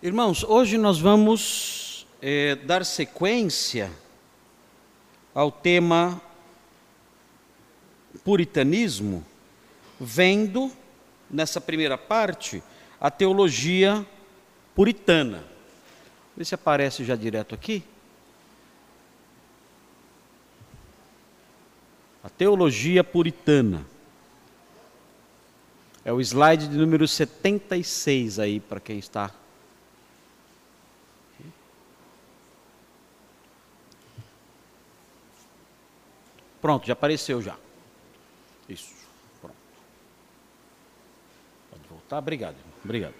[0.00, 3.90] Irmãos, hoje nós vamos é, dar sequência
[5.34, 6.22] ao tema
[8.22, 9.26] puritanismo,
[9.98, 10.70] vendo
[11.28, 12.62] nessa primeira parte
[13.00, 14.06] a teologia
[14.72, 15.42] puritana.
[16.36, 17.82] Vê se aparece já direto aqui.
[22.22, 23.84] A teologia puritana.
[26.04, 29.34] É o slide de número 76 aí, para quem está
[36.60, 37.56] Pronto, já apareceu já.
[38.68, 38.92] Isso.
[39.40, 39.56] Pronto.
[41.70, 42.18] Pode voltar.
[42.18, 42.56] Obrigado.
[42.84, 43.14] Obrigado.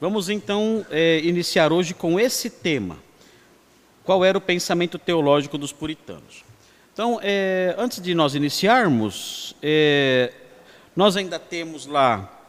[0.00, 2.98] Vamos então é, iniciar hoje com esse tema.
[4.04, 6.44] Qual era o pensamento teológico dos puritanos?
[6.92, 10.32] Então, é, antes de nós iniciarmos, é,
[10.94, 12.40] nós ainda temos lá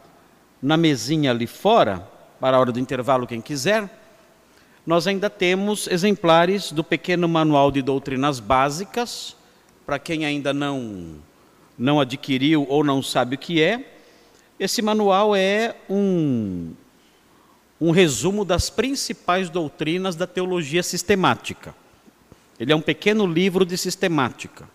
[0.62, 2.08] na mesinha ali fora,
[2.40, 3.88] para a hora do intervalo, quem quiser,
[4.86, 9.38] nós ainda temos exemplares do pequeno manual de doutrinas básicas
[9.86, 11.16] para quem ainda não,
[11.78, 13.94] não adquiriu ou não sabe o que é,
[14.60, 16.74] esse manual é um,
[17.82, 21.76] um resumo das principais doutrinas da teologia sistemática.
[22.60, 24.68] Ele é um pequeno livro de sistemática.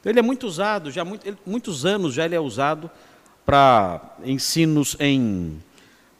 [0.00, 2.90] Então, ele é muito usado, já muito, muitos anos já ele é usado
[3.46, 5.62] para ensinos em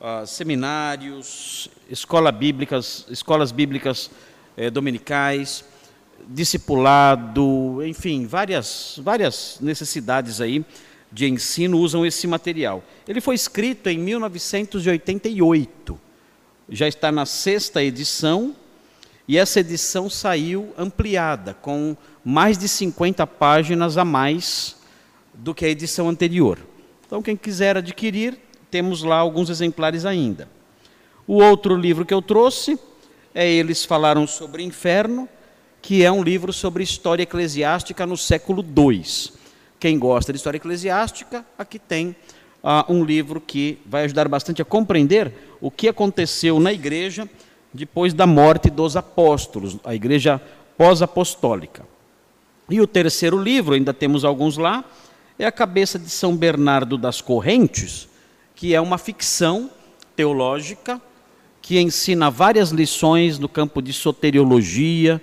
[0.01, 4.11] uh, seminários, escola bíblicas, escolas bíblicas
[4.57, 5.65] eh, dominicais,
[6.29, 10.65] discipulado, enfim, várias, várias necessidades aí
[11.11, 12.83] de ensino usam esse material.
[13.07, 16.01] Ele foi escrito em 1988,
[16.69, 18.57] já está na sexta edição,
[19.29, 24.77] e essa edição saiu ampliada, com mais de 50 páginas a mais
[25.35, 26.59] do que a edição anterior.
[27.07, 28.39] Então, quem quiser adquirir,
[28.71, 30.49] temos lá alguns exemplares ainda.
[31.27, 32.79] O outro livro que eu trouxe
[33.35, 35.29] é Eles Falaram sobre o Inferno,
[35.83, 39.03] que é um livro sobre história eclesiástica no século II.
[39.81, 42.15] Quem gosta de história eclesiástica, aqui tem
[42.63, 47.29] uh, um livro que vai ajudar bastante a compreender o que aconteceu na igreja
[47.75, 50.41] depois da morte dos apóstolos, a igreja
[50.79, 51.85] pós-apostólica.
[52.71, 54.85] E o terceiro livro, ainda temos alguns lá,
[55.37, 58.09] é a Cabeça de São Bernardo das Correntes,
[58.55, 59.69] que é uma ficção
[60.15, 61.03] teológica
[61.61, 65.21] que ensina várias lições no campo de soteriologia,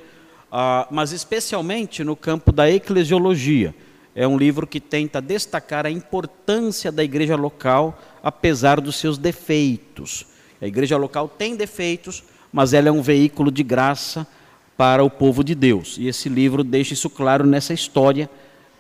[0.52, 3.74] ah, mas especialmente no campo da eclesiologia.
[4.16, 10.26] É um livro que tenta destacar a importância da igreja local, apesar dos seus defeitos.
[10.62, 14.28] A igreja local tem defeitos, mas ela é um veículo de graça
[14.76, 15.98] para o povo de Deus.
[15.98, 18.30] E esse livro deixa isso claro nessa história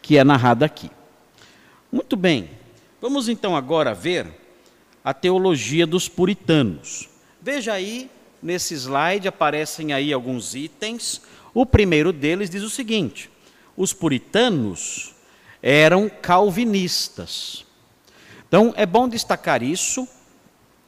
[0.02, 0.90] que é narrada aqui.
[1.92, 2.50] Muito bem,
[3.02, 4.28] vamos então agora ver
[5.04, 7.10] a teologia dos puritanos.
[7.42, 8.10] Veja aí,
[8.42, 11.22] nesse slide aparecem aí alguns itens
[11.54, 13.30] o primeiro deles diz o seguinte:
[13.76, 15.14] os puritanos
[15.62, 17.66] eram calvinistas.
[18.48, 20.08] Então é bom destacar isso.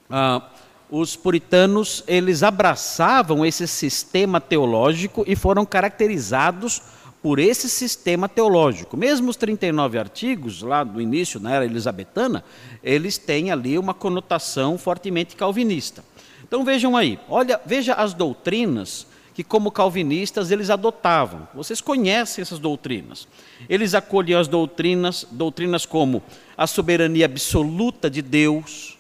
[0.09, 0.49] Ah,
[0.89, 6.81] os puritanos eles abraçavam esse sistema teológico e foram caracterizados
[7.21, 8.97] por esse sistema teológico.
[8.97, 12.43] Mesmo os 39 artigos, lá do início, na era elisabetana,
[12.83, 16.03] eles têm ali uma conotação fortemente calvinista.
[16.43, 21.47] Então vejam aí, olha, veja as doutrinas que, como calvinistas, eles adotavam.
[21.53, 23.27] Vocês conhecem essas doutrinas.
[23.69, 26.21] Eles acolhiam as doutrinas, doutrinas como
[26.57, 28.97] a soberania absoluta de Deus,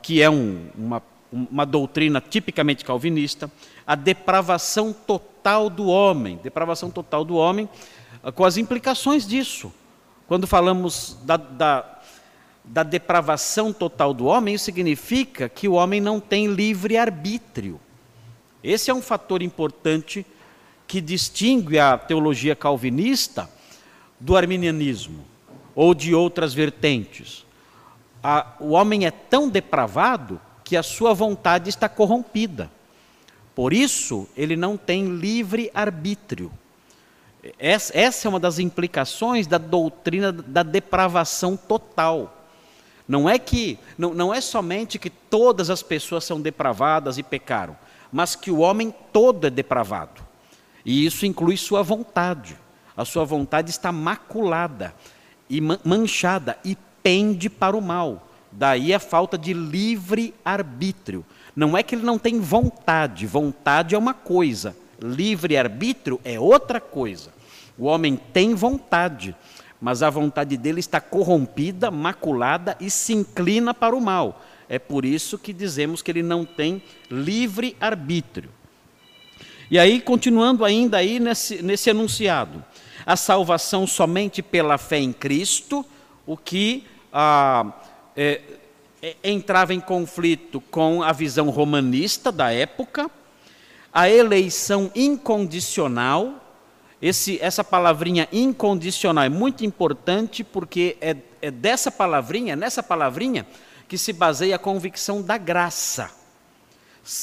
[0.00, 1.02] que é um, uma,
[1.32, 3.50] uma doutrina tipicamente calvinista,
[3.86, 7.68] a depravação total do homem, depravação total do homem,
[8.34, 9.72] com as implicações disso.
[10.28, 11.98] Quando falamos da, da,
[12.64, 17.80] da depravação total do homem, isso significa que o homem não tem livre arbítrio.
[18.62, 20.24] Esse é um fator importante
[20.86, 23.50] que distingue a teologia calvinista
[24.20, 25.24] do arminianismo
[25.74, 27.44] ou de outras vertentes.
[28.22, 32.70] A, o homem é tão depravado que a sua vontade está corrompida.
[33.54, 36.52] Por isso, ele não tem livre arbítrio.
[37.58, 42.46] Essa, essa é uma das implicações da doutrina da depravação total.
[43.08, 47.76] Não é que não, não é somente que todas as pessoas são depravadas e pecaram
[48.12, 50.20] mas que o homem todo é depravado.
[50.84, 52.56] E isso inclui sua vontade.
[52.96, 54.94] A sua vontade está maculada
[55.48, 58.28] e manchada e pende para o mal.
[58.50, 61.24] Daí a falta de livre arbítrio.
[61.56, 66.80] Não é que ele não tem vontade, vontade é uma coisa, livre arbítrio é outra
[66.80, 67.30] coisa.
[67.78, 69.34] O homem tem vontade,
[69.80, 74.42] mas a vontade dele está corrompida, maculada e se inclina para o mal.
[74.72, 78.48] É por isso que dizemos que ele não tem livre arbítrio.
[79.70, 82.64] E aí, continuando ainda aí nesse, nesse enunciado,
[83.04, 85.84] a salvação somente pela fé em Cristo,
[86.24, 87.70] o que ah,
[88.16, 88.40] é,
[89.02, 93.10] é, entrava em conflito com a visão romanista da época,
[93.92, 96.42] a eleição incondicional,
[97.02, 103.46] esse, essa palavrinha incondicional é muito importante porque é, é dessa palavrinha, nessa palavrinha,
[103.92, 106.10] que se baseia a convicção da graça.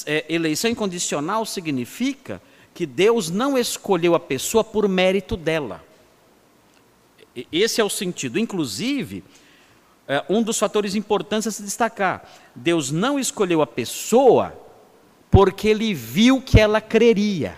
[0.05, 2.39] É, eleição incondicional significa
[2.75, 5.83] que Deus não escolheu a pessoa por mérito dela.
[7.51, 8.37] Esse é o sentido.
[8.37, 9.23] Inclusive,
[10.07, 14.55] é, um dos fatores importantes a se destacar: Deus não escolheu a pessoa
[15.31, 17.57] porque ele viu que ela creria.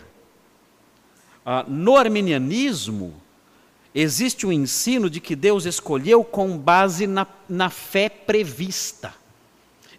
[1.46, 3.21] Ah, no arminianismo,
[3.94, 9.14] existe o ensino de que Deus escolheu com base na, na fé prevista.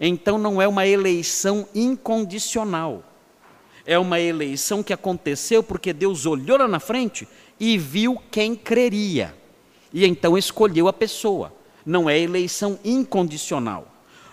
[0.00, 3.05] Então não é uma eleição incondicional.
[3.85, 7.27] É uma eleição que aconteceu porque Deus olhou lá na frente
[7.59, 9.35] e viu quem creria.
[9.93, 11.53] E então escolheu a pessoa.
[11.85, 13.89] Não é eleição incondicional.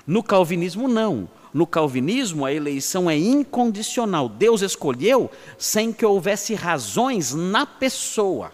[0.06, 1.30] No calvinismo, não.
[1.54, 4.30] No calvinismo, a eleição é incondicional.
[4.30, 8.52] Deus escolheu sem que houvesse razões na pessoa.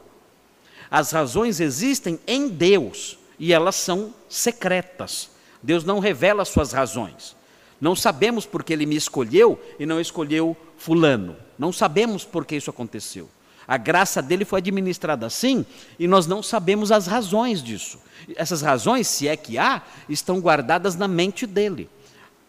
[0.90, 5.30] As razões existem em Deus e elas são secretas.
[5.62, 7.36] Deus não revela suas razões.
[7.80, 11.36] Não sabemos porque ele me escolheu e não escolheu Fulano.
[11.58, 13.30] Não sabemos por que isso aconteceu.
[13.68, 15.66] A graça dele foi administrada assim
[15.98, 18.00] e nós não sabemos as razões disso.
[18.36, 21.90] Essas razões, se é que há, estão guardadas na mente dele.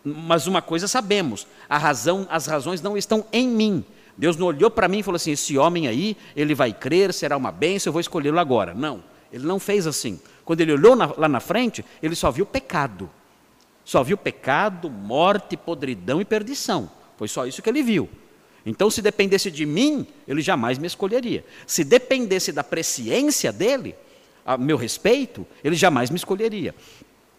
[0.05, 3.85] Mas uma coisa sabemos: razão, as razões não estão em mim.
[4.17, 7.37] Deus não olhou para mim e falou assim: esse homem aí, ele vai crer, será
[7.37, 8.75] uma bênção, eu vou escolhê-lo agora.
[8.75, 9.03] Não,
[9.33, 10.21] ele não fez assim.
[10.45, 13.11] Quando ele olhou na, lá na frente, ele só viu pecado.
[13.85, 16.91] Só viu pecado, morte, podridão e perdição.
[17.17, 18.09] Foi só isso que ele viu.
[18.65, 21.45] Então, se dependesse de mim, ele jamais me escolheria.
[21.67, 23.95] Se dependesse da presciência dele,
[24.45, 26.75] a meu respeito, ele jamais me escolheria.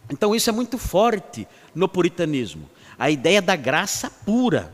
[0.09, 1.45] Então, isso é muito forte
[1.75, 2.69] no puritanismo.
[2.97, 4.73] A ideia da graça pura.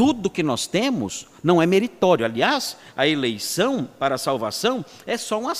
[0.00, 2.24] Tudo que nós temos não é meritório.
[2.24, 5.54] Aliás, a eleição para a salvação é só um é,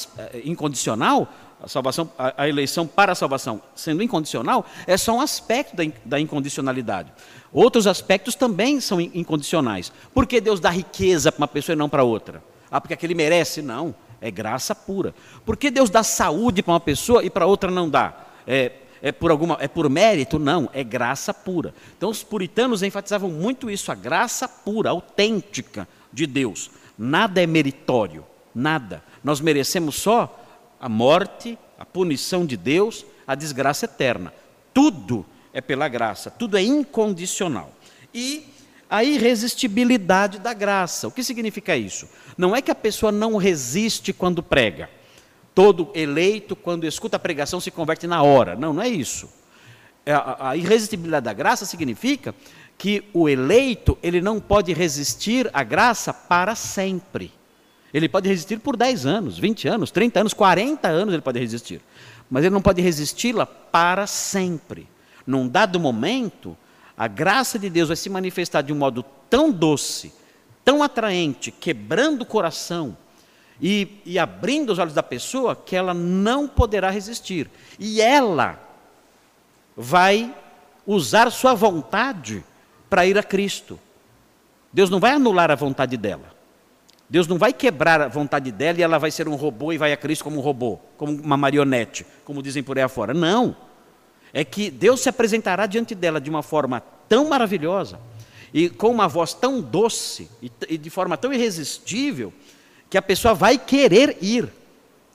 [0.46, 1.30] incondicional.
[1.62, 5.84] A, salvação, a, a, eleição para a salvação, sendo incondicional, é só um aspecto da,
[6.06, 7.12] da incondicionalidade.
[7.52, 9.92] Outros aspectos também são incondicionais.
[10.14, 12.42] Por que Deus dá riqueza para uma pessoa e não para outra?
[12.70, 13.60] Ah, porque aquele merece?
[13.60, 15.14] Não, é graça pura.
[15.44, 18.14] Por que Deus dá saúde para uma pessoa e para outra não dá?
[18.46, 20.38] É, é por alguma, é por mérito?
[20.38, 21.74] Não, é graça pura.
[21.96, 26.70] Então os puritanos enfatizavam muito isso, a graça pura, autêntica de Deus.
[26.98, 28.24] Nada é meritório,
[28.54, 29.02] nada.
[29.24, 30.38] Nós merecemos só
[30.78, 34.32] a morte, a punição de Deus, a desgraça eterna.
[34.74, 37.72] Tudo é pela graça, tudo é incondicional.
[38.12, 38.44] E
[38.88, 41.06] a irresistibilidade da graça.
[41.06, 42.08] O que significa isso?
[42.36, 44.90] Não é que a pessoa não resiste quando prega
[45.54, 48.56] todo eleito, quando escuta a pregação, se converte na hora.
[48.56, 49.28] Não, não é isso.
[50.04, 52.34] É, a, irresistibilidade da graça significa
[52.78, 57.30] que o eleito ele não pode resistir à graça para sempre.
[57.92, 61.80] Ele pode resistir por 10 anos, 20 anos, 30 anos, 40 anos ele pode resistir.
[62.30, 64.88] Mas ele não pode resisti-la para sempre.
[65.26, 66.56] Num dado momento,
[66.96, 70.12] a graça de Deus vai se manifestar de um modo tão doce,
[70.64, 72.96] tão atraente, quebrando o coração,
[73.60, 77.50] e, e abrindo os olhos da pessoa que ela não poderá resistir.
[77.78, 78.58] E ela
[79.76, 80.34] vai
[80.86, 82.44] usar sua vontade
[82.88, 83.78] para ir a Cristo.
[84.72, 86.34] Deus não vai anular a vontade dela.
[87.08, 89.92] Deus não vai quebrar a vontade dela e ela vai ser um robô e vai
[89.92, 93.12] a Cristo como um robô, como uma marionete, como dizem por aí afora.
[93.12, 93.56] Não.
[94.32, 97.98] É que Deus se apresentará diante dela de uma forma tão maravilhosa
[98.54, 100.30] e com uma voz tão doce
[100.68, 102.32] e de forma tão irresistível
[102.90, 104.52] que a pessoa vai querer ir.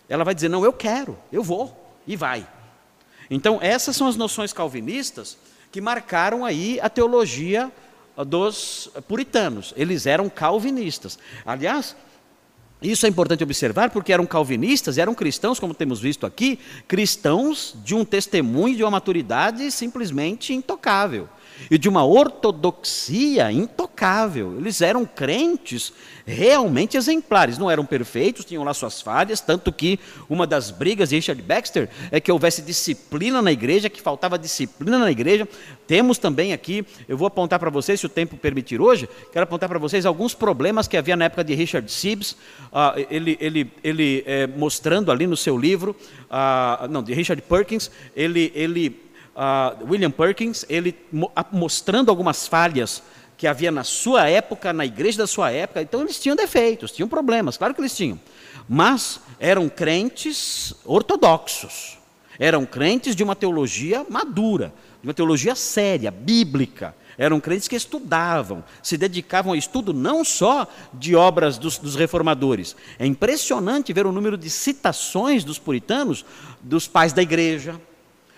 [0.07, 2.47] Ela vai dizer: Não, eu quero, eu vou, e vai.
[3.29, 5.37] Então, essas são as noções calvinistas
[5.71, 7.69] que marcaram aí a teologia
[8.25, 9.73] dos puritanos.
[9.75, 11.19] Eles eram calvinistas.
[11.45, 11.95] Aliás,
[12.81, 17.95] isso é importante observar porque eram calvinistas, eram cristãos, como temos visto aqui, cristãos de
[17.95, 21.27] um testemunho, de uma maturidade simplesmente intocável
[21.69, 24.57] e de uma ortodoxia intocável.
[24.57, 25.93] Eles eram crentes
[26.25, 27.57] realmente exemplares.
[27.57, 31.89] Não eram perfeitos, tinham lá suas falhas, tanto que uma das brigas de Richard Baxter
[32.11, 35.47] é que houvesse disciplina na igreja, que faltava disciplina na igreja.
[35.87, 39.69] Temos também aqui, eu vou apontar para vocês, se o tempo permitir hoje, quero apontar
[39.69, 42.31] para vocês alguns problemas que havia na época de Richard Sibbs,
[42.71, 45.95] uh, ele, ele, ele é, mostrando ali no seu livro,
[46.25, 49.04] uh, não, de Richard Perkins, ele, ele
[49.35, 50.95] uh, William Perkins, ele
[51.51, 53.03] mostrando algumas falhas
[53.37, 55.81] que havia na sua época, na igreja da sua época.
[55.81, 58.19] Então eles tinham defeitos, tinham problemas, claro que eles tinham.
[58.67, 61.97] Mas eram crentes ortodoxos.
[62.39, 66.95] Eram crentes de uma teologia madura, de uma teologia séria, bíblica.
[67.17, 72.75] Eram crentes que estudavam, se dedicavam ao estudo não só de obras dos, dos, reformadores.
[72.99, 76.25] É impressionante ver o número de citações dos puritanos,
[76.61, 77.79] dos pais da igreja,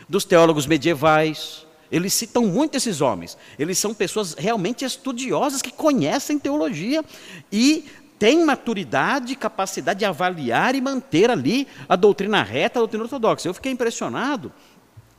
[0.08, 1.66] dos teólogos medievais.
[1.92, 3.38] Eles citam muito esses homens.
[3.58, 7.04] Eles são pessoas realmente estudiosas que conhecem teologia
[7.52, 7.86] e
[8.20, 13.48] têm maturidade capacidade de avaliar e manter ali a doutrina reta, a doutrina ortodoxa.
[13.48, 14.52] Eu fiquei impressionado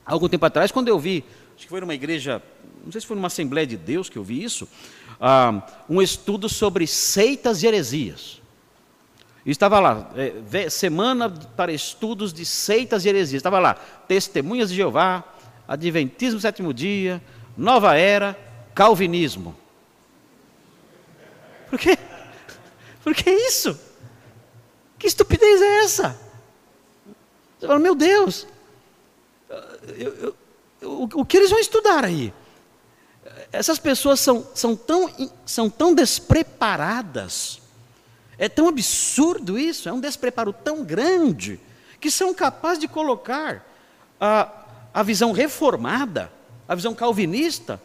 [0.04, 2.42] algum tempo atrás quando eu vi, acho que foi numa igreja
[2.84, 4.68] não sei se foi numa Assembleia de Deus que eu vi isso,
[5.20, 8.37] ah, um estudo sobre seitas e heresias.
[9.50, 13.38] Estava lá, é, semana para estudos de seitas e heresias.
[13.38, 13.74] Estava lá,
[14.06, 15.24] testemunhas de Jeová,
[15.66, 17.22] Adventismo sétimo dia,
[17.56, 18.38] Nova Era,
[18.74, 19.56] Calvinismo.
[21.70, 21.98] Por quê?
[23.02, 23.78] Por que isso?
[24.98, 26.20] Que estupidez é essa?
[27.58, 28.46] Você fala, meu Deus,
[29.96, 30.36] eu, eu,
[30.80, 32.32] eu, o que eles vão estudar aí?
[33.52, 35.10] essas pessoas são, são, tão,
[35.44, 37.60] são tão despreparadas,
[38.38, 41.58] é tão absurdo isso, é um despreparo tão grande,
[42.00, 43.66] que são capazes de colocar
[44.20, 44.48] a,
[44.94, 46.30] a visão reformada,
[46.68, 47.82] a visão calvinista,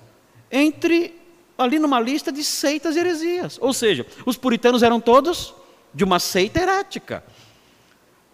[0.51, 1.19] entre
[1.57, 3.57] ali numa lista de seitas e heresias.
[3.59, 5.55] Ou seja, os puritanos eram todos
[5.93, 7.23] de uma seita herática.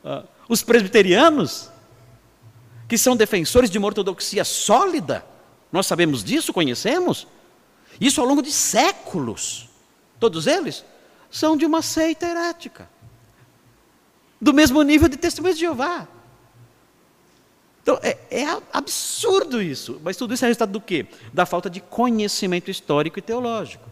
[0.04, 1.70] Uh, os presbiterianos,
[2.88, 5.26] que são defensores de uma ortodoxia sólida,
[5.72, 7.28] nós sabemos disso, conhecemos.
[8.02, 9.70] Isso ao longo de séculos.
[10.20, 10.84] Todos eles
[11.30, 12.90] são de uma seita herética.
[14.42, 16.08] Do mesmo nível de testemunhas de Jeová.
[17.82, 20.00] Então, é, é, absurdo isso.
[20.04, 21.08] Mas tudo isso é resultado do quê?
[21.34, 23.90] Da falta de conhecimento histórico e teológico.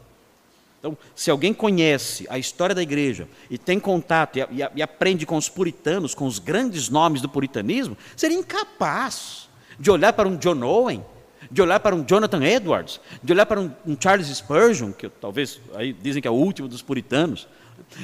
[0.79, 5.25] Então, se alguém conhece a história da igreja e tem contato e, e, e aprende
[5.25, 10.37] com os puritanos, com os grandes nomes do puritanismo, seria incapaz de olhar para um
[10.37, 11.03] John Owen
[11.49, 15.59] de olhar para um Jonathan Edwards, de olhar para um, um Charles Spurgeon, que talvez
[15.75, 17.47] aí dizem que é o último dos puritanos,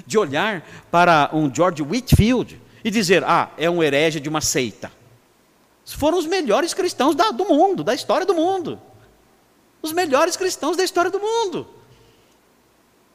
[0.05, 4.91] de olhar para um George Whitfield e dizer, ah, é um herege de uma seita.
[5.85, 8.79] Foram os melhores cristãos da, do mundo, da história do mundo.
[9.81, 11.67] Os melhores cristãos da história do mundo.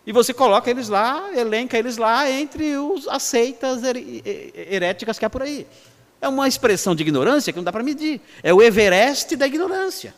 [0.07, 3.83] E você coloca eles lá, elenca eles lá entre os, as seitas
[4.55, 5.67] heréticas que há por aí.
[6.21, 8.21] É uma expressão de ignorância que não dá para medir.
[8.43, 10.15] É o Everest da ignorância.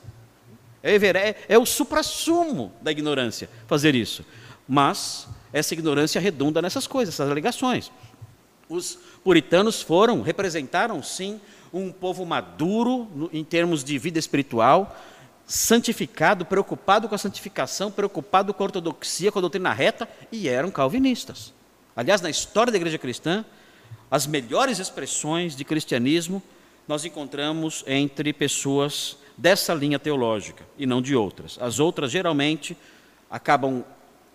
[0.83, 1.01] É o,
[1.49, 4.25] é o suprassumo da ignorância fazer isso.
[4.67, 7.93] Mas essa ignorância redunda nessas coisas, essas alegações.
[8.69, 11.41] Os puritanos foram, representaram sim
[11.73, 14.97] um povo maduro em termos de vida espiritual,
[15.47, 20.71] santificado, preocupado com a santificação, preocupado com a ortodoxia, com a doutrina reta, e eram
[20.71, 21.53] calvinistas.
[21.95, 23.45] Aliás, na história da igreja cristã,
[24.11, 26.43] as melhores expressões de cristianismo
[26.89, 31.57] nós encontramos entre pessoas dessa linha teológica e não de outras.
[31.61, 32.77] As outras geralmente
[33.31, 33.85] acabam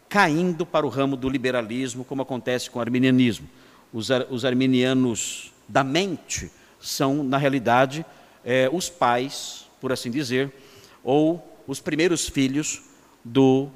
[0.07, 3.49] caindo para o ramo do liberalismo, como acontece com o arminianismo.
[3.91, 8.05] Os, ar, os arminianos da mente são, na realidade,
[8.45, 10.53] é, os pais, por assim dizer,
[11.03, 12.83] ou os primeiros filhos
[13.23, 13.67] do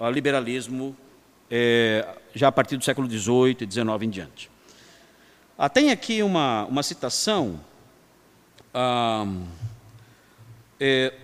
[0.00, 0.96] uh, liberalismo
[1.50, 4.53] é, já a partir do século XVIII e XIX em diante.
[5.56, 7.60] Ah, tem aqui uma, uma citação
[8.74, 9.24] ah,
[10.80, 11.14] é,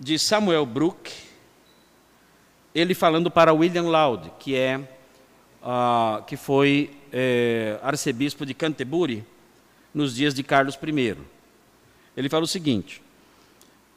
[0.00, 1.12] de Samuel Brook,
[2.74, 4.80] ele falando para William Laud, que, é,
[5.62, 9.24] ah, que foi é, arcebispo de Canterbury
[9.94, 11.16] nos dias de Carlos I.
[12.16, 13.00] Ele fala o seguinte: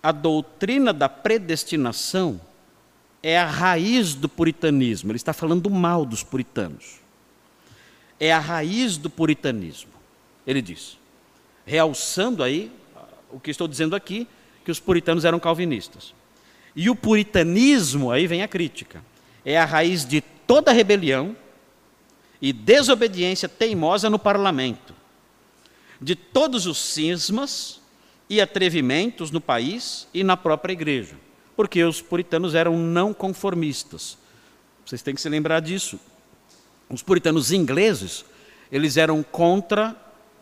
[0.03, 2.39] a doutrina da predestinação
[3.23, 5.09] é a raiz do puritanismo.
[5.09, 6.99] Ele está falando mal dos puritanos
[8.19, 9.91] é a raiz do puritanismo.
[10.45, 10.97] Ele diz,
[11.65, 12.71] realçando aí
[13.31, 14.27] o que estou dizendo aqui,
[14.65, 16.13] que os puritanos eram calvinistas.
[16.75, 19.03] E o puritanismo, aí vem a crítica,
[19.45, 21.35] é a raiz de toda rebelião
[22.41, 24.93] e desobediência teimosa no parlamento,
[26.01, 27.81] de todos os cismas
[28.29, 31.15] e atrevimentos no país e na própria igreja,
[31.55, 34.17] porque os puritanos eram não conformistas.
[34.85, 35.99] Vocês têm que se lembrar disso.
[36.89, 38.25] Os puritanos ingleses,
[38.71, 39.95] eles eram contra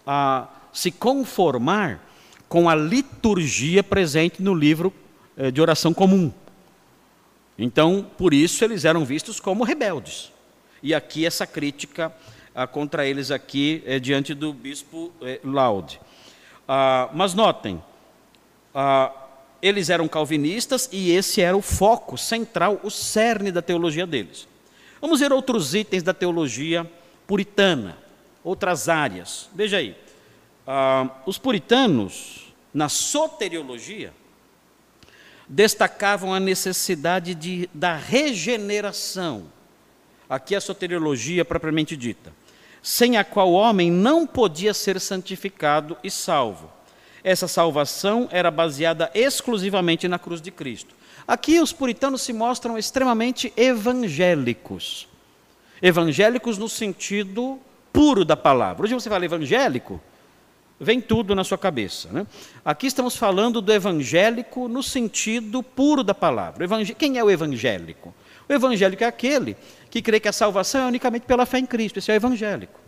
[0.06, 2.02] a se conformar
[2.48, 4.94] com a liturgia presente no livro
[5.36, 6.32] eh, de oração comum.
[7.58, 10.32] Então, por isso eles eram vistos como rebeldes.
[10.82, 12.14] E aqui essa crítica
[12.56, 16.00] ah, contra eles aqui é diante do bispo eh, Laude.
[16.68, 17.84] Ah, mas notem,
[18.74, 19.12] ah,
[19.62, 24.48] eles eram calvinistas e esse era o foco central, o cerne da teologia deles.
[25.00, 26.90] Vamos ver outros itens da teologia
[27.26, 27.98] puritana,
[28.44, 29.50] outras áreas.
[29.54, 29.96] Veja aí,
[30.66, 34.14] ah, os puritanos, na soteriologia,
[35.48, 39.46] destacavam a necessidade de, da regeneração.
[40.30, 42.34] Aqui a soteriologia propriamente dita,
[42.82, 46.70] sem a qual o homem não podia ser santificado e salvo.
[47.24, 50.97] Essa salvação era baseada exclusivamente na cruz de Cristo.
[51.28, 55.10] Aqui os puritanos se mostram extremamente evangélicos.
[55.82, 57.60] Evangélicos no sentido
[57.92, 58.86] puro da palavra.
[58.86, 60.00] Hoje você fala evangélico,
[60.80, 62.08] vem tudo na sua cabeça.
[62.14, 62.26] Né?
[62.64, 66.66] Aqui estamos falando do evangélico no sentido puro da palavra.
[66.98, 68.16] Quem é o evangélico?
[68.48, 69.58] O evangélico é aquele
[69.90, 72.00] que crê que a salvação é unicamente pela fé em Cristo.
[72.00, 72.80] Esse é o evangélico.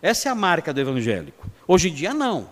[0.00, 1.46] Essa é a marca do evangélico.
[1.68, 2.48] Hoje em dia, não.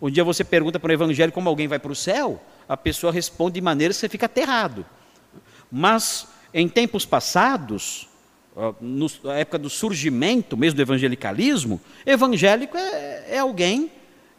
[0.00, 3.12] Um dia você pergunta para o evangélico como alguém vai para o céu, a pessoa
[3.12, 4.84] responde de maneira que você fica aterrado.
[5.70, 8.08] Mas, em tempos passados,
[8.80, 13.90] na época do surgimento mesmo do evangelicalismo, evangélico é, é alguém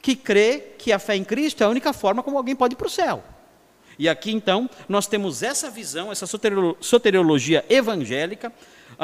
[0.01, 2.77] que crê que a fé em Cristo é a única forma como alguém pode ir
[2.77, 3.23] para o céu.
[3.97, 8.53] E aqui então nós temos essa visão, essa soteriologia evangélica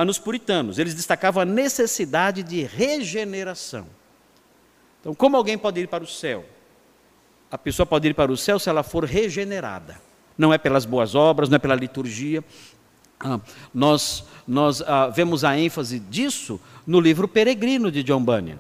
[0.06, 0.80] nos puritanos.
[0.80, 3.88] Eles destacavam a necessidade de regeneração.
[5.00, 6.46] Então, como alguém pode ir para o céu?
[7.52, 10.00] A pessoa pode ir para o céu se ela for regenerada.
[10.38, 12.44] Não é pelas boas obras, não é pela liturgia.
[13.20, 13.40] Ah,
[13.74, 18.58] nós nós ah, vemos a ênfase disso no livro Peregrino de John Bunyan.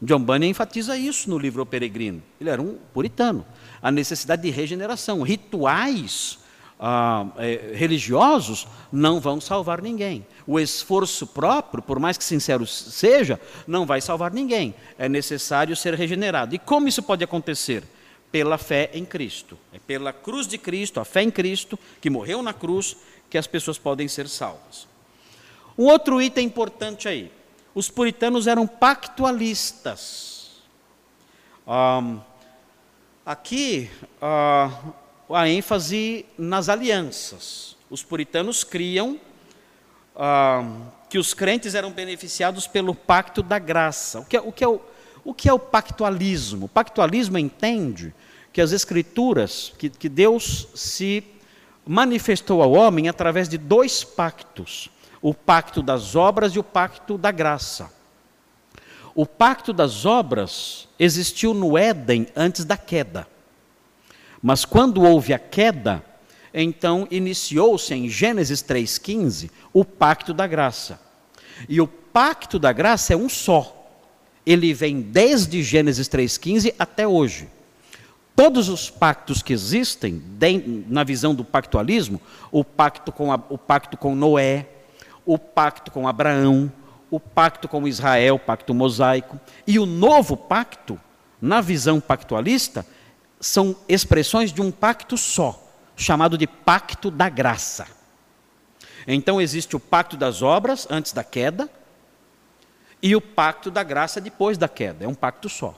[0.00, 2.22] John Bunyan enfatiza isso no livro Peregrino.
[2.40, 3.46] Ele era um puritano.
[3.80, 5.22] A necessidade de regeneração.
[5.22, 6.38] Rituais
[6.80, 10.26] ah, é, religiosos não vão salvar ninguém.
[10.46, 14.74] O esforço próprio, por mais que sincero seja, não vai salvar ninguém.
[14.98, 16.54] É necessário ser regenerado.
[16.54, 17.84] E como isso pode acontecer?
[18.32, 19.56] Pela fé em Cristo.
[19.72, 22.96] É pela cruz de Cristo, a fé em Cristo, que morreu na cruz,
[23.30, 24.88] que as pessoas podem ser salvas.
[25.78, 27.30] Um outro item importante aí
[27.74, 30.50] os puritanos eram pactualistas.
[31.66, 32.20] Um,
[33.24, 33.90] aqui,
[34.20, 37.76] uh, a ênfase nas alianças.
[37.88, 39.18] Os puritanos criam
[40.14, 44.20] uh, que os crentes eram beneficiados pelo pacto da graça.
[44.20, 44.80] O que, é, o, que é o,
[45.24, 46.66] o que é o pactualismo?
[46.66, 48.14] O pactualismo entende
[48.52, 51.24] que as escrituras, que, que Deus se
[51.86, 54.90] manifestou ao homem através de dois pactos
[55.22, 57.90] o pacto das obras e o pacto da graça.
[59.14, 63.28] O pacto das obras existiu no Éden antes da queda.
[64.42, 66.04] Mas quando houve a queda,
[66.52, 70.98] então iniciou-se em Gênesis 3,15 o pacto da graça.
[71.68, 73.78] E o pacto da graça é um só.
[74.44, 77.48] Ele vem desde Gênesis 3,15 até hoje.
[78.34, 80.22] Todos os pactos que existem,
[80.88, 84.68] na visão do pactualismo, o pacto com, o pacto com Noé,
[85.24, 86.72] o pacto com Abraão,
[87.10, 90.98] o pacto com Israel, o pacto mosaico, e o novo pacto,
[91.40, 92.86] na visão pactualista,
[93.38, 95.62] são expressões de um pacto só,
[95.94, 97.86] chamado de pacto da graça.
[99.06, 101.68] Então existe o pacto das obras antes da queda
[103.02, 105.74] e o pacto da graça depois da queda, é um pacto só.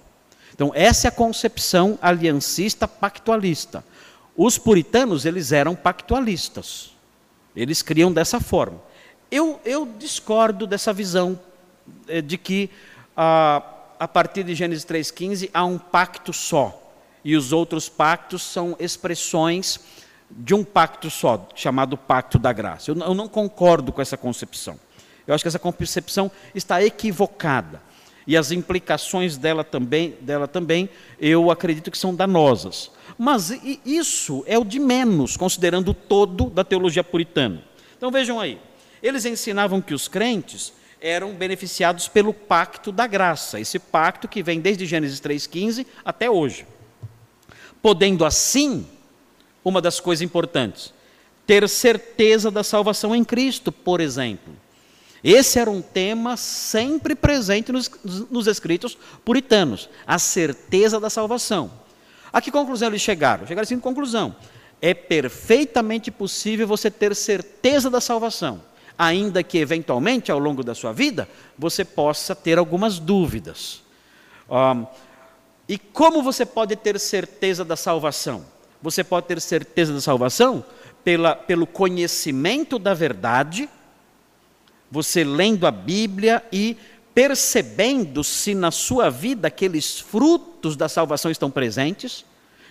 [0.55, 3.85] Então essa é a concepção aliancista pactualista.
[4.37, 6.93] Os puritanos, eles eram pactualistas.
[7.55, 8.81] Eles criam dessa forma.
[9.31, 11.39] Eu, eu discordo dessa visão
[12.09, 12.71] eh, de que
[13.17, 13.63] ah,
[13.99, 16.81] a partir de Gênesis 3,15 há um pacto só,
[17.25, 19.81] e os outros pactos são expressões
[20.31, 22.91] de um pacto só, chamado pacto da graça.
[22.91, 24.79] Eu, eu não concordo com essa concepção.
[25.27, 27.81] Eu acho que essa concepção está equivocada.
[28.27, 30.89] E as implicações dela também, dela também,
[31.21, 32.91] eu acredito que são danosas.
[33.19, 33.51] Mas
[33.85, 37.63] isso é o de menos, considerando o todo da teologia puritana.
[37.97, 38.59] Então vejam aí.
[39.03, 44.59] Eles ensinavam que os crentes eram beneficiados pelo pacto da graça, esse pacto que vem
[44.59, 46.67] desde Gênesis 3,15 até hoje.
[47.83, 48.87] Podendo assim,
[49.63, 50.95] uma das coisas importantes,
[51.47, 54.55] ter certeza da salvação em Cristo, por exemplo.
[55.25, 57.91] Esse era um tema sempre presente nos,
[58.31, 61.71] nos escritos puritanos, a certeza da salvação.
[62.31, 63.47] A que conclusão eles chegaram?
[63.47, 64.37] Chegaram assim, conclusão.
[64.83, 68.61] É perfeitamente possível você ter certeza da salvação
[68.99, 73.83] ainda que eventualmente ao longo da sua vida você possa ter algumas dúvidas.
[74.49, 74.87] Um,
[75.69, 78.45] e como você pode ter certeza da salvação?
[78.83, 80.65] Você pode ter certeza da salvação
[81.03, 83.69] pela, pelo conhecimento da verdade,
[84.95, 86.77] você lendo a Bíblia e
[87.13, 92.25] percebendo se na sua vida aqueles frutos da salvação estão presentes.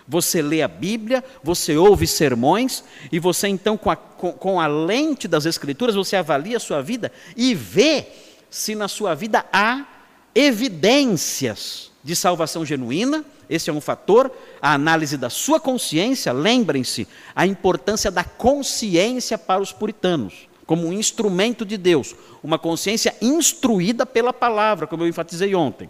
[0.07, 2.81] Você lê a Bíblia, você ouve sermões,
[3.11, 7.11] e você então, com a, com, a lente das Escrituras, você avalia a sua vida
[7.35, 8.07] e vê
[8.49, 9.85] se na sua vida há
[10.33, 14.31] evidências de salvação genuína, esse é um fator,
[14.61, 17.05] a análise da sua consciência, lembrem-se,
[17.35, 24.07] a importância da consciência para os puritanos, como um instrumento de Deus, uma consciência instruída
[24.07, 25.87] pela palavra, como eu enfatizei ontem.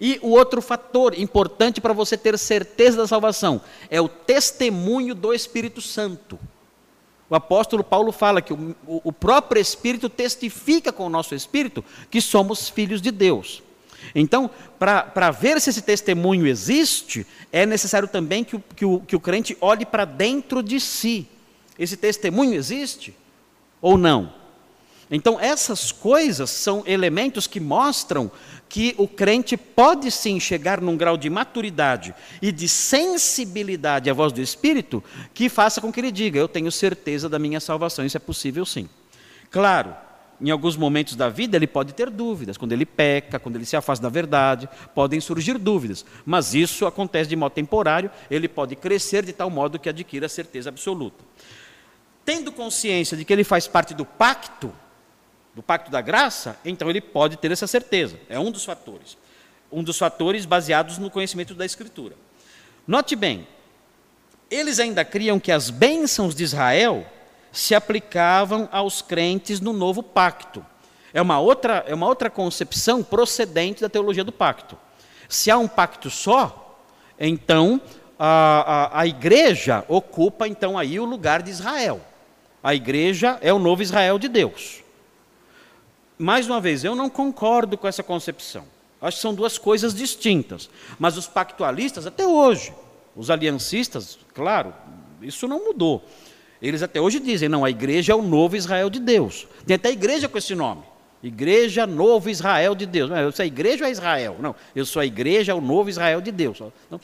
[0.00, 5.32] E o outro fator importante para você ter certeza da salvação é o testemunho do
[5.32, 6.40] Espírito Santo.
[7.30, 12.20] O apóstolo Paulo fala que o, o próprio Espírito testifica com o nosso Espírito que
[12.20, 13.62] somos filhos de Deus.
[14.12, 19.14] Então, para ver se esse testemunho existe, é necessário também que o, que o, que
[19.14, 21.28] o crente olhe para dentro de si.
[21.78, 23.14] Esse testemunho existe
[23.80, 24.32] ou não?
[25.10, 28.30] Então, essas coisas são elementos que mostram
[28.68, 34.32] que o crente pode sim chegar num grau de maturidade e de sensibilidade à voz
[34.32, 38.04] do Espírito que faça com que ele diga: Eu tenho certeza da minha salvação.
[38.04, 38.86] Isso é possível sim.
[39.50, 39.96] Claro,
[40.40, 43.76] em alguns momentos da vida ele pode ter dúvidas, quando ele peca, quando ele se
[43.76, 49.24] afasta da verdade, podem surgir dúvidas, mas isso acontece de modo temporário, ele pode crescer
[49.24, 51.24] de tal modo que adquira a certeza absoluta.
[52.28, 54.70] Tendo consciência de que ele faz parte do pacto,
[55.54, 58.20] do pacto da graça, então ele pode ter essa certeza.
[58.28, 59.16] É um dos fatores.
[59.72, 62.14] Um dos fatores baseados no conhecimento da Escritura.
[62.86, 63.48] Note bem,
[64.50, 67.06] eles ainda criam que as bênçãos de Israel
[67.50, 70.62] se aplicavam aos crentes no novo pacto.
[71.14, 74.76] É uma outra, é uma outra concepção procedente da teologia do pacto.
[75.30, 76.78] Se há um pacto só,
[77.18, 77.80] então
[78.18, 82.02] a, a, a igreja ocupa então aí o lugar de Israel.
[82.68, 84.82] A igreja é o novo Israel de Deus
[86.18, 88.64] mais uma vez, eu não concordo com essa concepção.
[89.00, 90.68] Acho que são duas coisas distintas.
[90.98, 92.74] Mas os pactualistas, até hoje,
[93.14, 94.74] os aliancistas, claro,
[95.22, 96.04] isso não mudou.
[96.60, 99.46] Eles até hoje dizem, não, a igreja é o novo Israel de Deus.
[99.64, 100.82] Tem até igreja com esse nome.
[101.20, 103.10] Igreja Novo Israel de Deus.
[103.10, 104.36] Não, eu sou a igreja ou é Israel?
[104.38, 106.60] Não, eu sou a igreja, o novo Israel de Deus.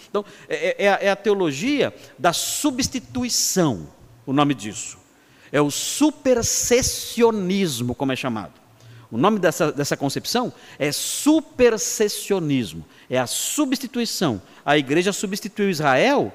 [0.09, 3.89] Então, é, é, é a teologia da substituição,
[4.25, 5.04] o nome disso.
[5.55, 8.55] É o supersessionismo, como é chamado.
[9.09, 14.43] O nome dessa, dessa concepção é supersessionismo, é a substituição.
[14.67, 16.33] A igreja substituiu Israel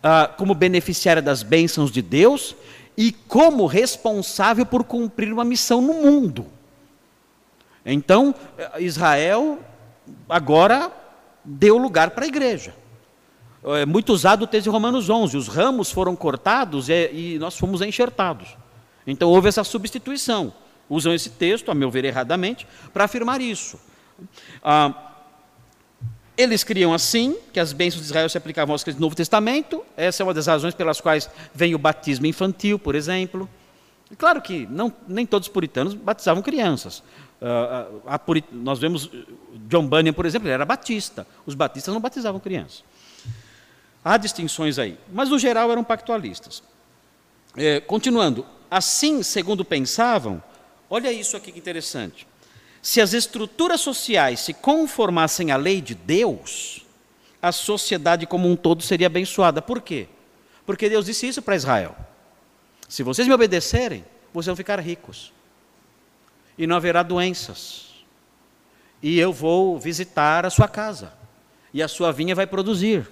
[0.00, 2.54] ah, como beneficiária das bênçãos de Deus
[2.96, 6.46] e como responsável por cumprir uma missão no mundo.
[7.84, 8.32] Então,
[8.78, 9.58] Israel
[10.28, 10.92] agora
[11.44, 12.72] deu lugar para a igreja.
[13.64, 17.56] É muito usado o texto de Romanos 11: os ramos foram cortados e, e nós
[17.56, 18.56] fomos enxertados.
[19.06, 20.52] Então houve essa substituição
[20.92, 23.80] usam esse texto, a meu ver erradamente, para afirmar isso.
[24.62, 25.10] Ah,
[26.36, 29.82] eles criam assim que as bênçãos de Israel se aplicavam aos crentes do Novo Testamento.
[29.96, 33.48] Essa é uma das razões pelas quais vem o batismo infantil, por exemplo.
[34.18, 37.02] Claro que não, nem todos os puritanos batizavam crianças.
[37.40, 38.46] Uh, purit...
[38.52, 39.10] Nós vemos
[39.68, 41.26] John Bunyan, por exemplo, ele era batista.
[41.46, 42.84] Os batistas não batizavam crianças.
[44.04, 46.62] Há distinções aí, mas no geral eram pactualistas.
[47.56, 50.42] É, continuando, assim, segundo pensavam,
[50.94, 52.26] Olha isso aqui que interessante.
[52.82, 56.84] Se as estruturas sociais se conformassem à lei de Deus,
[57.40, 59.62] a sociedade como um todo seria abençoada.
[59.62, 60.06] Por quê?
[60.66, 61.96] Porque Deus disse isso para Israel:
[62.86, 65.32] se vocês me obedecerem, vocês vão ficar ricos,
[66.58, 68.04] e não haverá doenças,
[69.02, 71.14] e eu vou visitar a sua casa,
[71.72, 73.10] e a sua vinha vai produzir,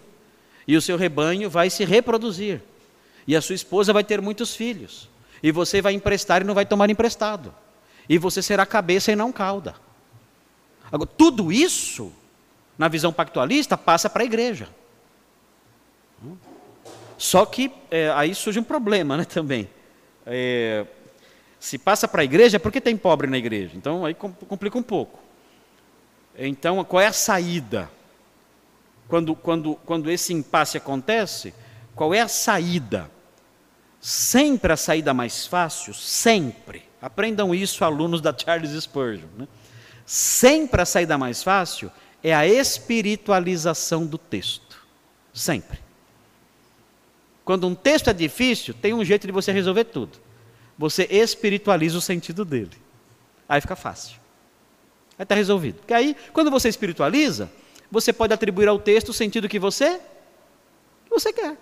[0.70, 2.62] e o seu rebanho vai se reproduzir,
[3.26, 5.08] e a sua esposa vai ter muitos filhos,
[5.42, 7.54] e você vai emprestar e não vai tomar emprestado
[8.10, 9.76] e você será cabeça e não cauda.
[10.90, 12.12] Agora, tudo isso,
[12.76, 14.68] na visão pactualista, passa para a igreja.
[17.16, 19.70] Só que é, aí surge um problema né, também.
[20.26, 20.84] É,
[21.60, 23.76] se passa para a igreja, é porque tem pobre na igreja.
[23.76, 25.20] Então aí complica um pouco.
[26.36, 27.88] Então, qual é a saída?
[29.10, 31.52] Quando, quando, quando esse impasse acontece,
[31.94, 33.10] qual é a saída?
[34.00, 39.28] Sempre a saída mais fácil, sempre, Aprendam isso, alunos da Charles Spurgeon.
[39.36, 39.48] Né?
[40.04, 41.90] Sempre a saída mais fácil
[42.22, 44.78] é a espiritualização do texto.
[45.32, 45.80] Sempre.
[47.44, 50.18] Quando um texto é difícil, tem um jeito de você resolver tudo.
[50.76, 52.76] Você espiritualiza o sentido dele.
[53.48, 54.18] Aí fica fácil.
[55.18, 55.78] Aí está resolvido.
[55.78, 57.50] Porque aí, quando você espiritualiza,
[57.90, 59.98] você pode atribuir ao texto o sentido que você,
[61.04, 61.56] que você quer.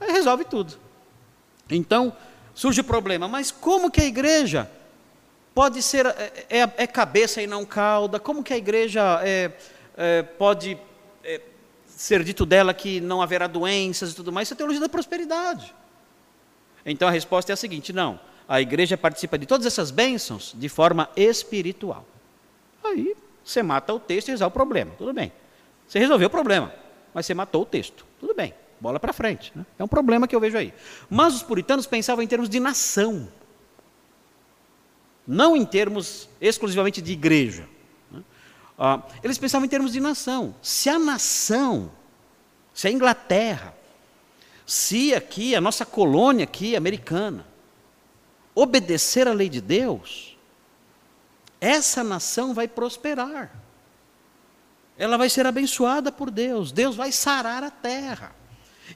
[0.00, 0.74] Aí resolve tudo.
[1.70, 2.16] Então,
[2.54, 4.70] surge o problema, mas como que a igreja
[5.54, 8.18] pode ser, é, é, é cabeça e não cauda?
[8.18, 9.52] Como que a igreja é,
[9.96, 10.78] é pode
[11.22, 11.40] é,
[11.86, 15.74] ser dito dela que não haverá doenças e tudo mais, isso é teologia da prosperidade.
[16.84, 20.68] Então a resposta é a seguinte: não, a igreja participa de todas essas bênçãos de
[20.68, 22.06] forma espiritual.
[22.84, 25.32] Aí você mata o texto e resolve o problema, tudo bem.
[25.86, 26.74] Você resolveu o problema,
[27.14, 29.52] mas você matou o texto, tudo bem, bola para frente.
[29.54, 29.64] Né?
[29.78, 30.74] É um problema que eu vejo aí.
[31.08, 33.28] Mas os puritanos pensavam em termos de nação,
[35.24, 37.68] não em termos exclusivamente de igreja.
[38.10, 38.20] Né?
[38.76, 40.52] Ah, eles pensavam em termos de nação.
[40.60, 41.92] Se a nação,
[42.74, 43.72] se a Inglaterra,
[44.66, 47.46] se aqui, a nossa colônia aqui, americana,
[48.56, 50.35] obedecer à lei de Deus,
[51.60, 53.50] essa nação vai prosperar.
[54.98, 56.72] Ela vai ser abençoada por Deus.
[56.72, 58.34] Deus vai sarar a terra.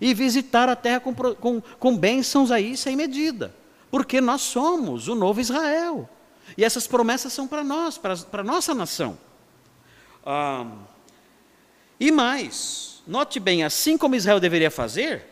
[0.00, 3.54] E visitar a terra com, com, com bênçãos aí sem medida.
[3.90, 6.08] Porque nós somos o novo Israel.
[6.56, 9.18] E essas promessas são para nós, para, a nossa nação.
[10.24, 10.66] Ah,
[11.98, 15.30] e mais, note bem, assim como Israel deveria fazer,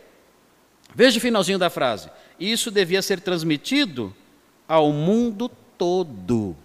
[0.94, 2.10] Veja o finalzinho da frase.
[2.38, 4.14] Isso devia ser transmitido
[4.66, 6.56] ao mundo todo.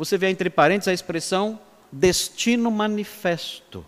[0.00, 1.60] Você vê entre parênteses a expressão
[1.92, 3.84] destino manifesto.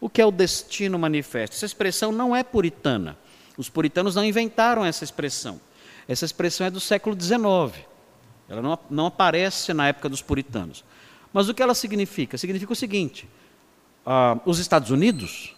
[0.00, 1.54] O que é o destino manifesto?
[1.54, 3.16] Essa expressão não é puritana.
[3.56, 5.60] Os puritanos não inventaram essa expressão.
[6.08, 7.86] Essa expressão é do século XIX.
[8.48, 10.84] Ela não, não aparece na época dos puritanos.
[11.32, 12.36] Mas o que ela significa?
[12.36, 13.28] Significa o seguinte:
[14.04, 15.54] ah, os Estados Unidos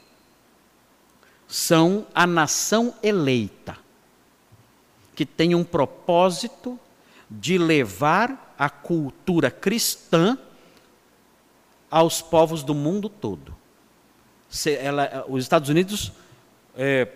[1.49, 3.79] são a nação eleita,
[5.17, 6.79] que tem um propósito
[7.31, 10.39] de levar a cultura cristã
[11.91, 13.53] aos povos do mundo todo.
[14.81, 16.13] Ela, os Estados Unidos
[16.77, 17.09] é,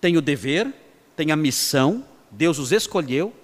[0.00, 0.72] têm o dever,
[1.14, 3.34] têm a missão, Deus os escolheu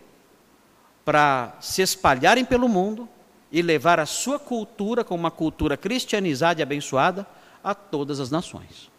[1.04, 3.06] para se espalharem pelo mundo
[3.52, 7.26] e levar a sua cultura, como uma cultura cristianizada e abençoada,
[7.62, 8.90] a todas as nações.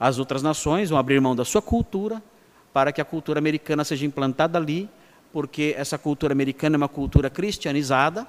[0.00, 2.22] As outras nações vão abrir mão da sua cultura
[2.72, 4.88] para que a cultura americana seja implantada ali,
[5.32, 8.26] porque essa cultura americana é uma cultura cristianizada,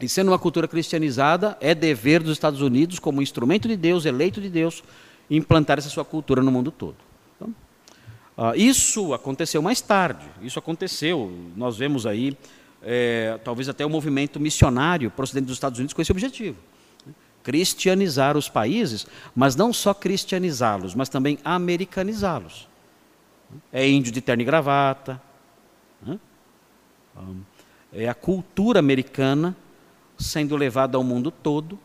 [0.00, 4.40] e sendo uma cultura cristianizada, é dever dos Estados Unidos, como instrumento de Deus, eleito
[4.40, 4.82] de Deus,
[5.30, 6.96] implantar essa sua cultura no mundo todo.
[7.36, 7.54] Então,
[8.38, 12.36] uh, isso aconteceu mais tarde, isso aconteceu, nós vemos aí,
[12.82, 16.56] é, talvez até o movimento missionário procedente dos Estados Unidos com esse objetivo
[17.42, 22.68] cristianizar os países, mas não só cristianizá-los, mas também americanizá-los.
[23.72, 25.20] É índio de terno e gravata.
[27.92, 29.56] É a cultura americana
[30.18, 31.78] sendo levada ao mundo todo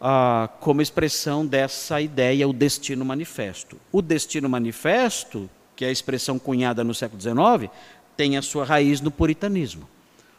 [0.00, 3.78] ah, como expressão dessa ideia, o destino manifesto.
[3.92, 7.70] O destino manifesto, que é a expressão cunhada no século XIX,
[8.16, 9.88] tem a sua raiz no puritanismo.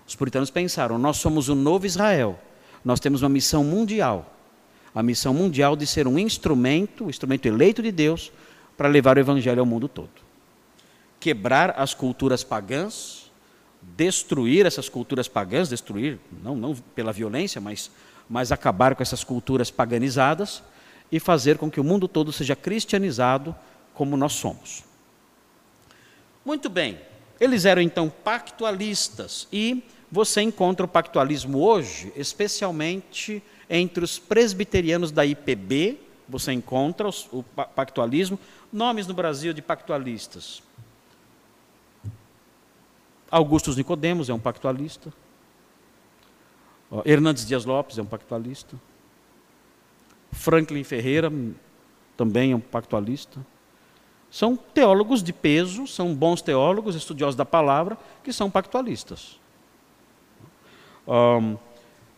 [0.05, 2.37] Os puritanos pensaram: nós somos o novo Israel,
[2.83, 4.33] nós temos uma missão mundial
[4.93, 8.31] a missão mundial de ser um instrumento, um instrumento eleito de Deus,
[8.77, 10.09] para levar o evangelho ao mundo todo.
[11.19, 13.22] Quebrar as culturas pagãs,
[13.95, 17.91] destruir essas culturas pagãs, destruir, não, não pela violência, mas,
[18.29, 20.63] mas acabar com essas culturas paganizadas
[21.11, 23.55] e fazer com que o mundo todo seja cristianizado
[23.93, 24.83] como nós somos.
[26.43, 26.99] Muito bem,
[27.39, 35.25] eles eram então pactualistas e você encontra o pactualismo hoje, especialmente entre os presbiterianos da
[35.25, 38.39] IPB, você encontra o pactualismo,
[38.71, 40.61] nomes no Brasil de pactualistas.
[43.33, 45.11] Augustus Nicodemos é um pactualista.
[47.03, 48.79] Hernandes Dias Lopes é um pactualista.
[50.31, 51.33] Franklin Ferreira
[52.15, 53.43] também é um pactualista.
[54.29, 59.39] São teólogos de peso, são bons teólogos, estudiosos da palavra, que são pactualistas.
[61.07, 61.57] Um,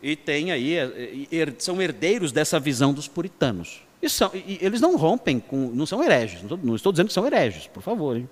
[0.02, 3.82] e tem aí, é, são herdeiros dessa visão dos puritanos.
[4.02, 7.06] E, são, e eles não rompem com, não são hereges, não estou, não estou dizendo
[7.08, 8.18] que são hereges, por favor.
[8.18, 8.28] Hein?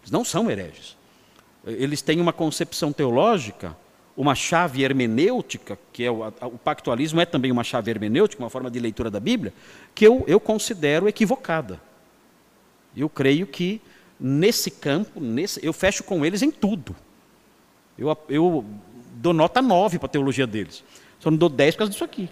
[0.00, 0.96] Eles não são hereges.
[1.64, 3.76] Eles têm uma concepção teológica,
[4.16, 8.70] uma chave hermenêutica, que é o, o pactualismo é também uma chave hermenêutica, uma forma
[8.70, 9.52] de leitura da Bíblia,
[9.94, 11.80] que eu, eu considero equivocada.
[12.96, 13.80] Eu creio que
[14.18, 16.94] nesse campo, nesse, eu fecho com eles em tudo.
[17.98, 18.64] Eu, eu
[19.14, 20.84] dou nota 9 para a teologia deles.
[21.18, 22.28] Só não dou 10 por causa disso aqui.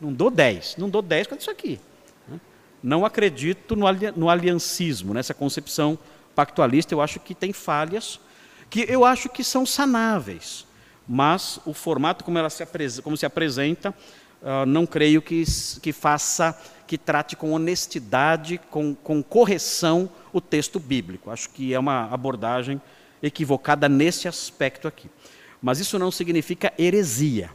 [0.00, 0.76] Não dou 10.
[0.76, 1.80] Não dou 10 por causa disso aqui.
[2.82, 5.98] Não acredito no aliancismo, nessa concepção
[6.34, 6.94] pactualista.
[6.94, 8.20] Eu acho que tem falhas,
[8.68, 10.66] que eu acho que são sanáveis.
[11.06, 12.64] Mas o formato como, ela se,
[13.02, 13.94] como se apresenta,
[14.42, 15.44] uh, não creio que,
[15.82, 21.30] que faça, que trate com honestidade, com, com correção o texto bíblico.
[21.30, 22.80] Acho que é uma abordagem
[23.22, 25.08] equivocada nesse aspecto aqui.
[25.60, 27.50] Mas isso não significa heresia.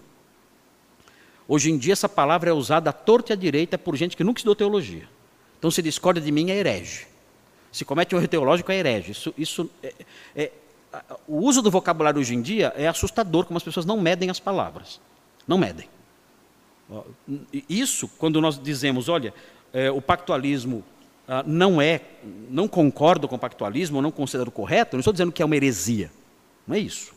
[1.47, 4.23] Hoje em dia essa palavra é usada à torta e à direita por gente que
[4.23, 5.07] nunca estudou teologia.
[5.57, 7.07] Então se discorda de mim é herege.
[7.75, 9.11] Se comete um erro teológico é herege.
[9.11, 9.93] Isso, isso é,
[10.33, 10.51] é,
[11.27, 14.39] o uso do vocabulário hoje em dia é assustador, como as pessoas não medem as
[14.39, 15.01] palavras.
[15.45, 15.89] Não medem.
[17.67, 19.33] Isso, quando nós dizemos, olha,
[19.73, 20.85] é, o pactualismo
[21.27, 21.99] ah, não é,
[22.49, 26.09] não concordo com o pactualismo, não considero correto, não estou dizendo que é uma heresia.
[26.65, 27.13] Não é isso.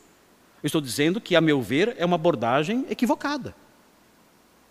[0.61, 3.55] Eu estou dizendo que, a meu ver, é uma abordagem equivocada.